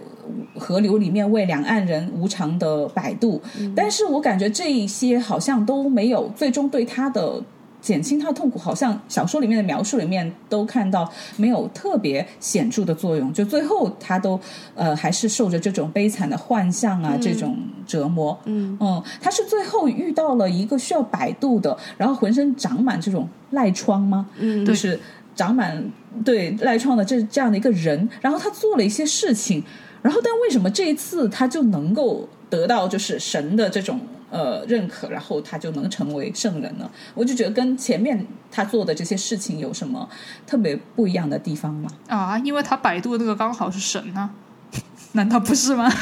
[0.58, 3.40] 河流里面为两岸人无偿的摆渡。
[3.76, 7.44] 但是我感觉这一些好像都没有最终对他的。
[7.88, 14.38] 减轻他的痛苦，好像小说里面的描述里面都看到没有特别显著的作用，就最后他都
[14.76, 18.38] 呃还是受着这种悲惨的幻象啊、这种折磨。
[18.44, 24.28] 嗯嗯，他是最后遇到了一个需要摆渡的，然后浑身长满这种赖疮吗？
[24.38, 25.00] 嗯就是
[25.34, 25.82] 长满
[26.26, 29.64] 对赖疮的这这样的一个人，然后他做了一些事情，
[30.02, 33.98] 然后但为什么这一次他就能够得到就是神的这种
[34.30, 36.90] 呃认可，然后他就能成为圣人呢？
[37.14, 40.08] 我就觉得跟前面他做的这些事情有什么
[40.46, 41.90] 特别不一样的地方吗？
[42.08, 44.30] 啊，因为他百度那个刚好是神啊，
[45.14, 45.92] 难道不是吗？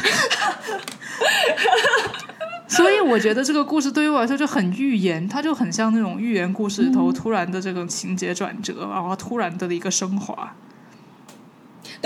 [2.67, 10.53] 所以我觉得这个故事对于我来说就很预言，它就很像那种寓言故事里头突然的这种情节转折，然后突然的一个升华。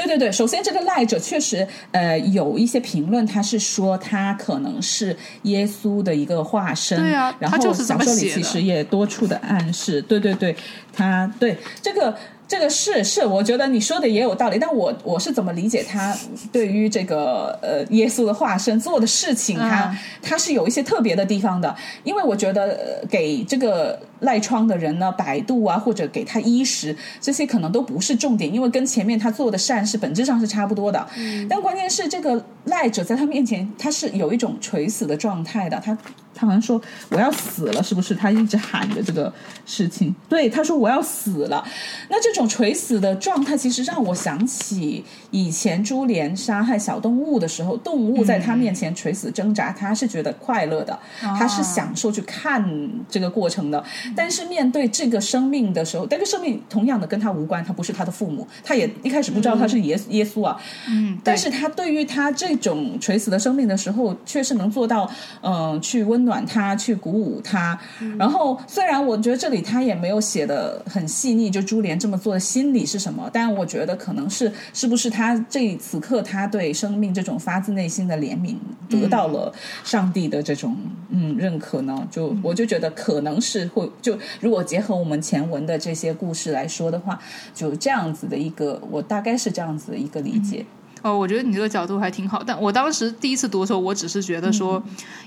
[0.06, 6.98] 对对对，首先这个赖者确实，呃，有一些评论，他是说他可能是耶稣的一个化身。
[7.00, 10.02] 对啊，然后小说里其实也多处的暗示。
[10.02, 10.56] 对对对，
[10.94, 12.16] 他对这个。
[12.50, 16.18] 这个是是，我觉得你说的也有道理，但我我是怎么理解他
[16.52, 21.74] 对于这个呃耶稣的化身做的事情，他他是有一些特别的地方的，
[22.04, 31.08] 因为我觉得给这个赖疮的人呢，摆渡啊或者给他衣食这些可能都不是重点，因为跟前面他做的善事本质上是差不多的，
[31.48, 35.96] 但关键是这个赖者在他面前他是有一种垂死的状态的，他。
[36.40, 38.16] 他好像说我要死了，是不是？
[38.16, 39.32] 他一直喊着这个
[39.66, 40.16] 事情。
[40.30, 41.68] 对，他说我要死了。
[42.08, 52.64] 那这种垂死的状态，其实让我想起以前珠帘杀害小动物的时候，动物在他面前垂死挣扎，他是觉得快乐的，他是享受去看
[53.10, 53.84] 这个过程的。
[54.16, 60.58] 但是面对这个生命的时候，这个生命同样的跟他无关，他不是他的父母，他也一开始不知道他是耶耶稣啊。
[60.88, 65.12] 嗯，但是他对于他这种垂死的生命的时候，却是能做到
[65.42, 66.29] 嗯去温。
[66.29, 67.80] 暖他去鼓舞他，
[68.18, 78.56] 然后虽然我觉得这里他也没有写的很细腻，就珠帘这么做的心理是什么，但我觉得可能是是不是他这此刻他对生命这种发自内心的怜悯
[78.90, 79.54] 得到了
[79.84, 80.76] 上帝的这种
[81.10, 82.08] 嗯认可呢？
[82.12, 87.20] 就我就觉得可能是会就如果结合我们前文的这些故事来说的话，
[87.54, 90.66] 就这样子的一个我大概是这样子的一个理解。
[91.02, 94.82] 哦，我觉得你这个角度还挺好，但我当时第一次读的时候，我只是觉得说，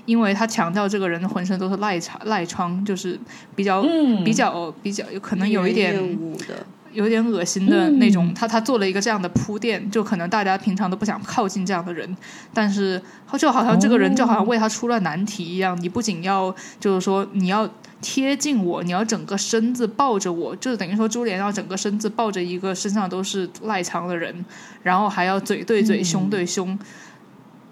[0.05, 3.19] 因为他强调这个人浑身都是赖疮，赖疮就是
[3.55, 3.83] 比较
[4.23, 5.95] 比较比较有可能有一点
[6.91, 12.15] 有点恶心的那种，他他做了一个这样的铺垫，就可能大家平常都不想靠近这样的人，
[12.53, 13.01] 但是
[13.39, 17.67] 就好像这个人就好像为他出了难题一样，你不仅要就是说你要。
[18.03, 24.45] 贴近我，你要整个身子抱着我，就是等于说珠帘要整个身子抱着一个身上都是赖床的人，
[24.83, 26.77] 然后还要嘴对嘴、胸对胸，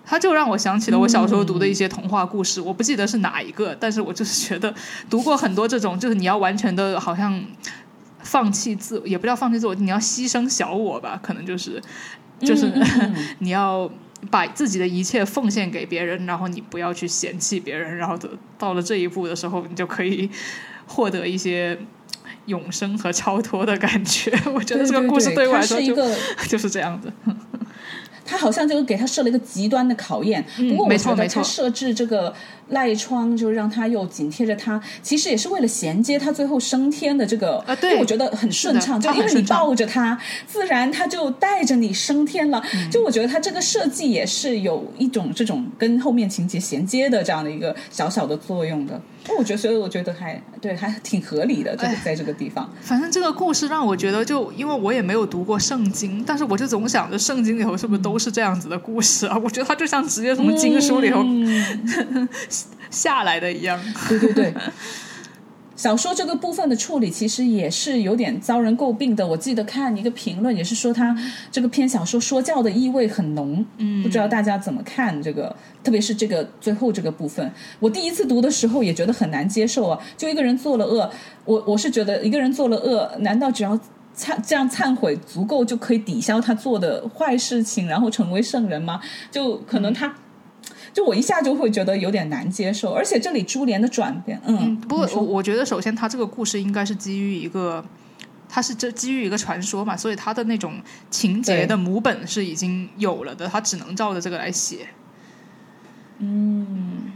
[0.05, 4.73] 他就让我想起了我小时候读的一些童话故事，我不记得是哪一个，但是我就是觉得
[5.09, 7.43] 读过很多这种，就是你要完全的好像
[8.19, 11.81] 放弃自，也不叫放弃自我，你要牺牲小我吧，可能就是
[12.39, 12.71] 就是
[13.39, 13.91] 你要。
[14.29, 18.17] 把自己的一切奉献给别人，然后你不要去嫌弃别人，然后
[18.57, 20.29] 到了这一步的时候，你就可以
[20.85, 21.77] 获得一些
[22.45, 24.31] 永生和超脱的感觉。
[24.53, 25.95] 我觉得这个故事对我来说就
[26.47, 27.11] 就是这样子。
[28.23, 32.33] 他好像就给他设了一个极端的考验，不过我觉得他设置这个。
[32.71, 40.17] 赖窗就让他又紧贴着他，其实也是为了衔接他最后升天的这个，啊，对，我觉得很顺畅，就因为你抱着他，
[40.47, 42.61] 自然他就带着你升天了。
[42.91, 48.99] 就我觉得他这个设计也是有一种这种跟后面情节衔接的这样的一个小小的作用的。
[49.27, 52.67] 那我觉得，所以我觉得还对，还挺合理的，这个在这个地方。
[52.81, 59.37] 反正这个故事让我觉得，就因为我也没有读过圣经，但是我就总想着圣经里头是不是都是这样子的故事啊？
[59.43, 61.23] 我觉得它就像直接从经书里头。
[62.91, 64.53] 下来的一样，对对对。
[65.73, 69.25] 小说这个部分的处理其实也是有点遭人诟病的。
[69.25, 71.17] 我记得看一个评论，也是说他
[71.51, 73.65] 这个篇小说说教的意味很浓。
[73.77, 75.55] 嗯，不知道大家怎么看这个？
[75.83, 79.97] 特别是这个最后这个部分，我第一次读的时候也觉得很难接受啊。
[80.15, 81.09] 就一个人做了恶，
[81.45, 83.75] 我我是觉得一个人做了恶，难道只要
[84.15, 89.01] 忏这样忏悔足够就可以抵消他做的坏事情，然后成为圣人吗？
[89.31, 90.13] 就可能他。
[90.93, 97.83] 就我一下就会觉得有点难接受，而且这里珠帘的转变，嗯，不过我我觉得首先他这个故事应该是基于一个，
[98.49, 100.73] 他是这基于一个传说嘛，所以他的那种
[101.09, 104.87] 情节的母本是已经有了的，他只能照着这个来写，
[106.19, 107.13] 嗯。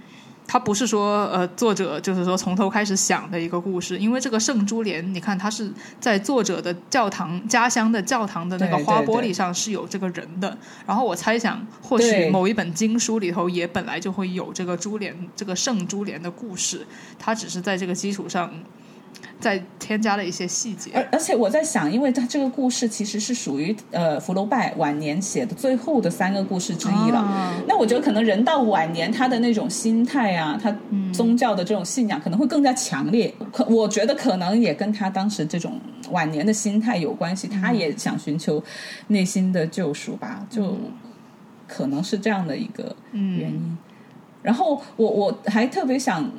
[0.47, 10.57] 他不是说呃，作者就是说从头开始想的一个故事，因为这个圣珠帘，你看它是在作者的教堂家乡的教堂的那个花玻璃上是有这个人的。
[10.85, 16.85] 然后我猜想，或许某一本经书里头也本来就会有这个珠帘，这个圣珠帘的故事，
[17.17, 18.51] 它只是在这个基础上。
[19.39, 27.63] 再添加了一些细节，而而且我在想，因为他这个故事其实是属于呃福楼拜晚年写的最后的三个故事之一了。
[27.68, 30.76] 那我觉得可能人到晚年，他的那种心态啊，他
[31.13, 33.34] 宗教的这种信仰可能会更加强烈。
[33.51, 35.80] 可我觉得可能也跟他当时这种
[36.11, 38.63] 晚年的心态有关系，他也想寻求
[39.07, 40.76] 内心的救赎吧，就
[41.68, 43.78] 可能是这样的一个原因。
[44.41, 46.32] 然后我我还特别想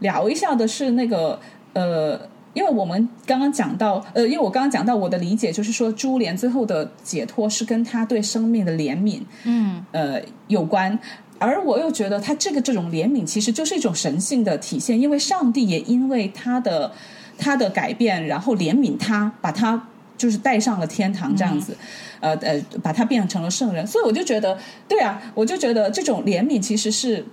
[0.00, 1.40] 聊一下的是那个
[1.74, 2.20] 呃。
[2.54, 10.96] 因为我们刚刚讲到，呃，因为我刚刚讲到我的理解就是说，珠帘最后的解脱是跟他对生命的怜悯，嗯，呃，有关。
[11.40, 16.92] 而我又觉得他这个这种怜悯其实就是一种神性的体现，因为上帝也因为他的
[17.36, 21.76] 他的改变，然后怜悯他，把他就是带上了天堂这样子，
[22.20, 23.84] 呃呃，把他变成了圣人。
[23.84, 24.56] 所以我就觉得，
[24.86, 27.26] 对啊，我就觉得这种怜悯其实是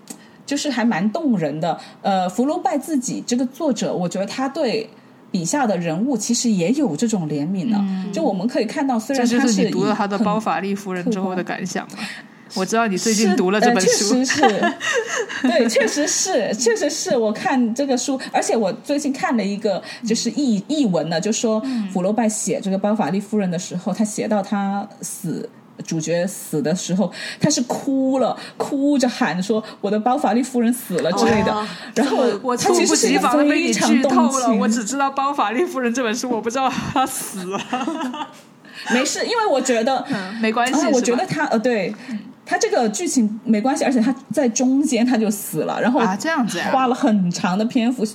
[0.46, 1.80] 就是还蛮动人的。
[2.02, 4.90] 呃，福楼拜自己这个作者，我觉得他对。
[5.32, 7.82] 笔下的人物其实也有这种怜悯呢，
[8.12, 12.00] 就我们可以看到，虽然这就是你读了他的《包法利夫人》之后的感想嘛。
[12.54, 14.74] 我知道你最近读了这本书，确实是，
[15.44, 21.64] 对，确实是，确实是我看这个书，而且我最近看了一个就是译译文呢，就说
[21.94, 25.50] 福楼拜写这个《包法利夫人》的时候，他写到他死。
[25.82, 31.68] 主角死的时候，他是哭了，哭着喊说：“我的包法利夫人死了”之类的。
[31.96, 37.60] 然后我猝不及防的被你剧透了，我只知道《包法利夫人》这本书，我不知道他死了。
[38.92, 40.04] 没事，因为我觉得
[40.42, 40.88] 没关系。
[40.88, 41.94] 我觉得他呃，对。
[42.52, 48.06] 他这个剧情没关系，而且他在中间他就死了，然后啊这样子花了很长的篇幅，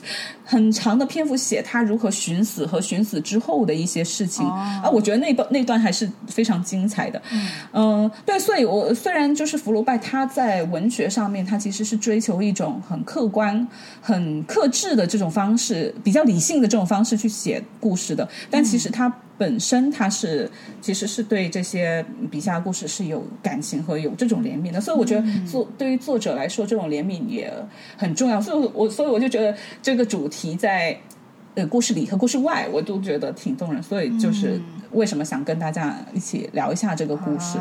[0.45, 7.22] 很长的篇幅写他如何寻死和寻死之后的一些事情啊，我觉得那段那段还是非常精彩的。
[7.72, 13.66] 嗯，对，所以我虽然就是福楼拜他在文学上面他其实是追求一种很客观、
[14.03, 19.11] 很克制的这种方式，比较理性的这种方式去写故事的，但其实他。
[19.39, 27.53] 本身他是其实是对这些笔下故事是有感情和有这种怜悯的，所以我觉得作对于作者来说，这种怜悯也
[27.99, 28.41] 很重要。
[28.41, 30.99] 所以，我所以我就觉得这个主题在
[31.55, 33.82] 呃故事里和故事外，我都觉得挺动人。
[33.82, 34.59] 所以就是
[34.93, 37.59] 为什么想跟大家一起聊一下这个故事。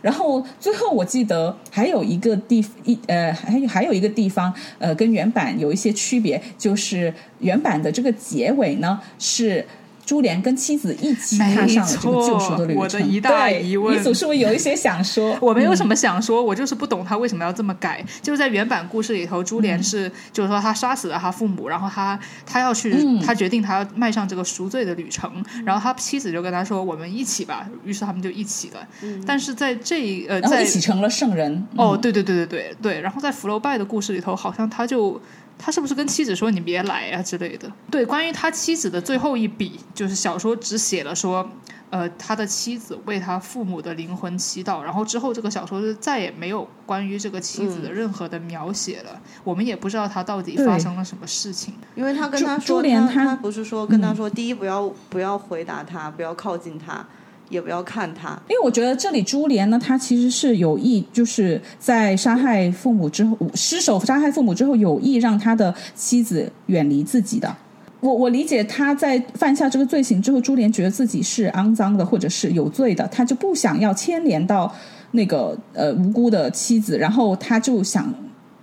[0.00, 9.66] 然后最后我记得还有一个地一呃还有还有一个地方呃跟原版有一些区别，就是原版的这个结尾呢是。
[10.08, 12.80] 珠帘跟妻子一起踏上了这个救赎的旅程。
[12.80, 15.36] 我的一大疑问，你总是不是有一些想说？
[15.38, 18.02] 我没有什么想说， 我就是不懂他为什么要这么改。
[18.22, 25.30] 就是在原版故事里头，珠帘是就是说他杀死了他父母，然后他他要去，他决定他要迈上这个赎罪的旅程。
[25.62, 28.88] 然后他妻子就跟他说：“我们一起吧。”于是他们就一起了。
[29.26, 31.66] 但是在这呃，在一起成了圣人。
[31.76, 33.00] 哦，对对对对对对。
[33.02, 35.20] 然后在福楼拜的故事里头，好像他就。
[35.58, 37.70] 他是不是跟妻子说你别来啊之类的？
[37.90, 41.46] 对，关于他妻子的最后一笔，就是小说只写了说，
[41.90, 49.20] 呃，他的妻子为他父母的灵魂祈祷，然后之后这个小说就再也没有关于这个妻子的任何的描写了。
[49.42, 57.04] 我们也不知道他到底发生了什么事情，因为他跟他说，他他不是说跟他说，第一不要不要回答他，不要靠近他。
[57.50, 67.54] 也不要看他，因为我觉得这里珠帘呢，他其实是有意，就是在杀害父母之后，失手杀害父母之后，有意让他的妻子远离自己的。
[68.00, 74.72] 我我理解他在犯下这个罪行之后，珠帘觉得自己是肮脏的，或者是有罪的，他就不想要牵连到
[75.12, 78.12] 那个呃无辜的妻子，然后他就想。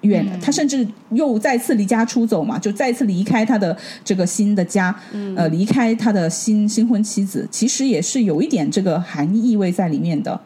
[0.05, 4.95] 远，他甚至又再次离家出走嘛，就再次离开他的这个新的家，
[5.35, 10.39] 呃，离开他的新新婚妻子，其实也是有一点这个含义意味在里面的。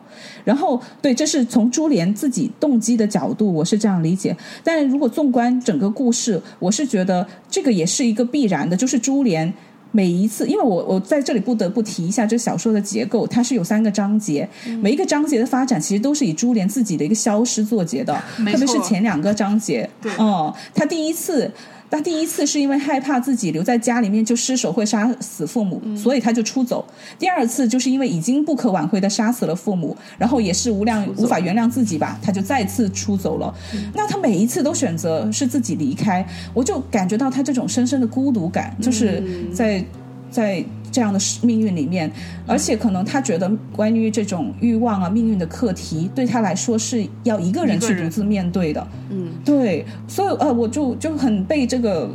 [0.44, 4.36] 然后，对，这是从珠帘自己动机的角度，我是这样理解。
[4.64, 9.54] 但如果纵观整个故事，我是觉得这个也是一个必然的，就是珠帘。
[9.92, 14.48] 每一次，因为我我在这里不得不提一下这小说的结构，它是有三个章节，
[14.82, 21.52] 每一个章节的发展其实都是以珠帘自己的一个消失作结的，特别是前两个章节，嗯，他第一次。
[21.90, 26.86] 他第一次是因为害怕自己留在家里面就失手会杀死父母，所以他就出走。
[27.18, 33.54] 第二次就是因为已经不可挽回的杀死了父母，然后也是无量无法原谅自己吧，他就再次出走了。
[33.94, 39.24] 那他每一次都选择是自己离开，我就感觉到他这种深深的孤独感，就是
[39.54, 39.84] 在
[40.30, 40.64] 在。
[40.92, 42.12] 这样的命运里面，
[42.48, 48.88] 而且可能他觉得关于这种欲望啊、命运的课题，对他来说是要一个人去独自面对的。
[49.12, 52.10] 嗯，对，所以呃，我就就很被这个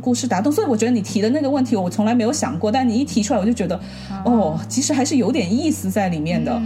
[0.00, 0.50] 故事打动。
[0.50, 3.80] 所以我觉得你提的那个问题，我从来没有想过，但你一提出来，我就觉得，
[4.24, 6.60] 哦，其实还是有点意思在里面的。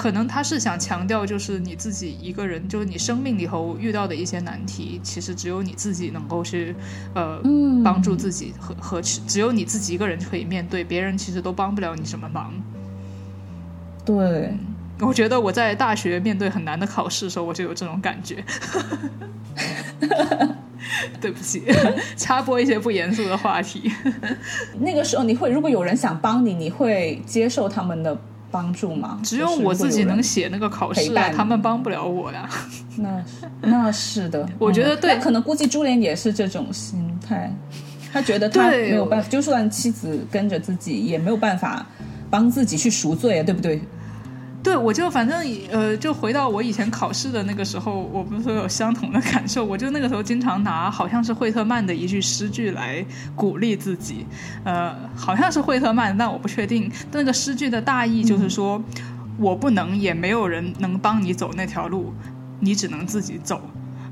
[0.00, 6.74] 可能他是想强调，就是你自己一个人，就是你生命里头遇到的一些难题，其实只有你自己能够去，
[7.14, 7.38] 呃，
[7.84, 12.50] 帮助自己和和只有你自己一个人可以面对，别人其实都帮不了你什么忙。
[14.02, 14.56] 对，
[15.00, 18.42] 我觉得我在大学面对很难的考试的时候，我就有这种感觉。
[21.20, 21.64] 对不起，
[22.16, 23.92] 插播一些不严肃的话题。
[24.78, 28.18] 那个时候，你会如果有人想帮你，你会接受他们的？
[28.50, 29.20] 帮助吗？
[29.22, 32.48] 只有我自己能写那个考试，他们帮不了我呀。
[32.96, 33.24] 那
[33.62, 37.50] 那是的， 我觉得对，可能估计朱莲也是这种心态，
[38.12, 41.86] 他觉得他没有办法，就算妻子跟着自己，也没有办法
[42.28, 43.80] 帮自己去赎罪，对不对？
[44.62, 53.04] 对，我就反正呃，就回到我以前考试的那个时候，我不是说有相同的感受，我就那个时候经常拿好像是惠特曼的一句诗句来
[53.34, 54.26] 鼓励自己，
[54.64, 56.90] 呃，好像是惠特曼，但我不确定。
[57.10, 58.82] 那个诗句的大意就是说，
[59.38, 62.12] 我不能，也没有人能帮你走那条路，
[62.60, 63.62] 你只能自己走。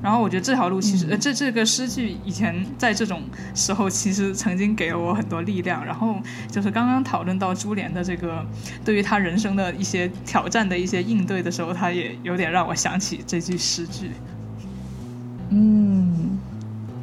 [0.01, 3.21] 然后我觉得这条路其实，呃，这这个诗句以前在这种
[3.53, 5.85] 时候其实曾经给了我很多力量。
[5.85, 6.15] 然后
[6.49, 8.45] 就是刚刚讨论到珠帘的这个
[8.85, 14.11] 对于他人生的一些挑战的一些应对的时候，他也有点让我想起这句诗句。
[15.49, 16.37] 嗯，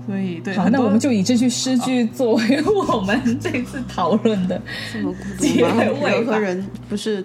[0.06, 4.58] 所以对，好，那我们就以这句诗句作为我们 这次讨论的
[4.90, 5.84] 这么孤独吗？
[6.08, 7.22] 任何人不是。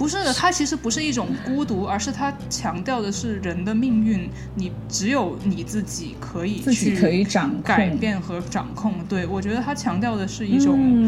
[0.00, 8.94] 不是的，它其实不是一种孤独，而是它强调的是人的命运，你只有你自己可以自己可以掌改变和掌控。
[9.06, 11.06] 对我觉得它强调的是一种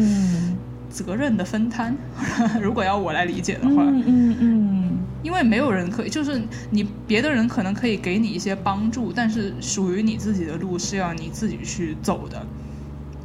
[0.91, 1.97] 责任的分摊。
[2.61, 4.91] 如果要我来理解的话，嗯嗯嗯，
[5.23, 6.39] 因为没有人可以，就是
[6.69, 12.45] 你别的人可能可以给你一些帮助，但是属于你自己的路是要你自己去走的。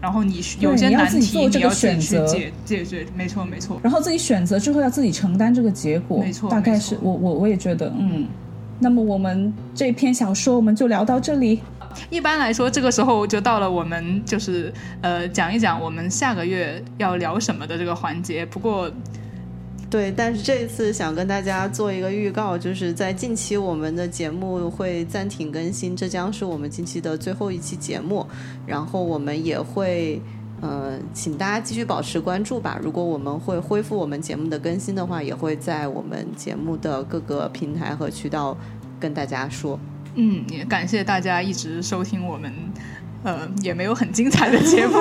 [0.01, 3.81] 然后你有些难题你要自己去解解决，没错没错。
[3.83, 6.49] 然后自己选择之后要自己承担这个结果，没错。
[6.51, 8.27] 大概是我我我也觉得，嗯。
[8.81, 11.61] 那么我们这篇小说我们就聊到这里。
[12.11, 18.47] 一般来说，这个时候就到了我们就是呃讲一讲我们下个月要聊什么的这个环节。
[18.47, 18.91] 不过。
[19.91, 28.27] 对，但是这一次想跟大家做一个预告，就是在近期我们的节目会暂停更新，这将是我们近期的最后一期节目。
[28.67, 30.21] 然后我们也会，
[30.61, 32.79] 呃，请大家继续保持关注吧。
[32.83, 38.55] 如果我们会恢复我们节目的更新的话，也会在我们节目的各个平台和渠道
[39.01, 39.81] 跟大家说。
[40.17, 42.53] 嗯，也感谢大家一直收听我们。
[43.25, 44.95] 呃，也没有很精彩的节目，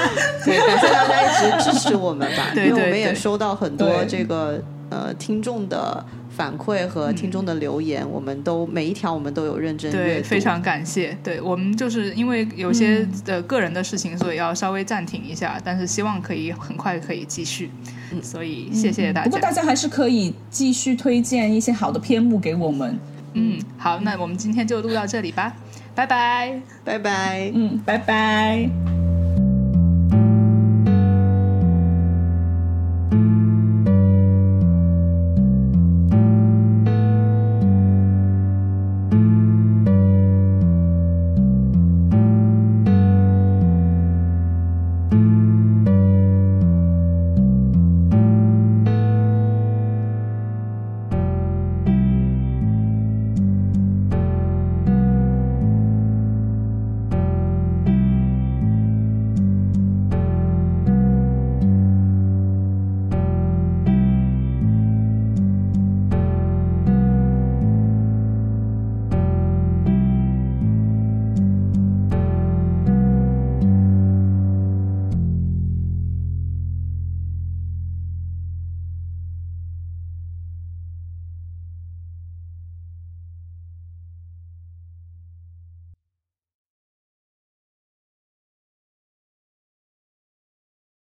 [0.44, 6.04] 对，感谢大家一直支持我们吧， 因为我们也收到很多这个呃听众的
[6.36, 11.16] 反馈和听众的留言，我们都每一条我们都有认真对，非常感谢。
[11.24, 17.70] 对我们就是因为有些的个人的事情，所以要稍微暂停一下，但是希望可以很快可以继续，
[18.12, 18.22] 嗯。
[18.22, 19.24] 所以谢谢大家。
[19.24, 22.98] 不过大家还是可以继续推荐一些好的篇目给我们。
[23.34, 25.54] 嗯，好，那我们今天就录到这里吧。
[25.94, 28.91] 拜拜，拜拜，嗯，拜拜。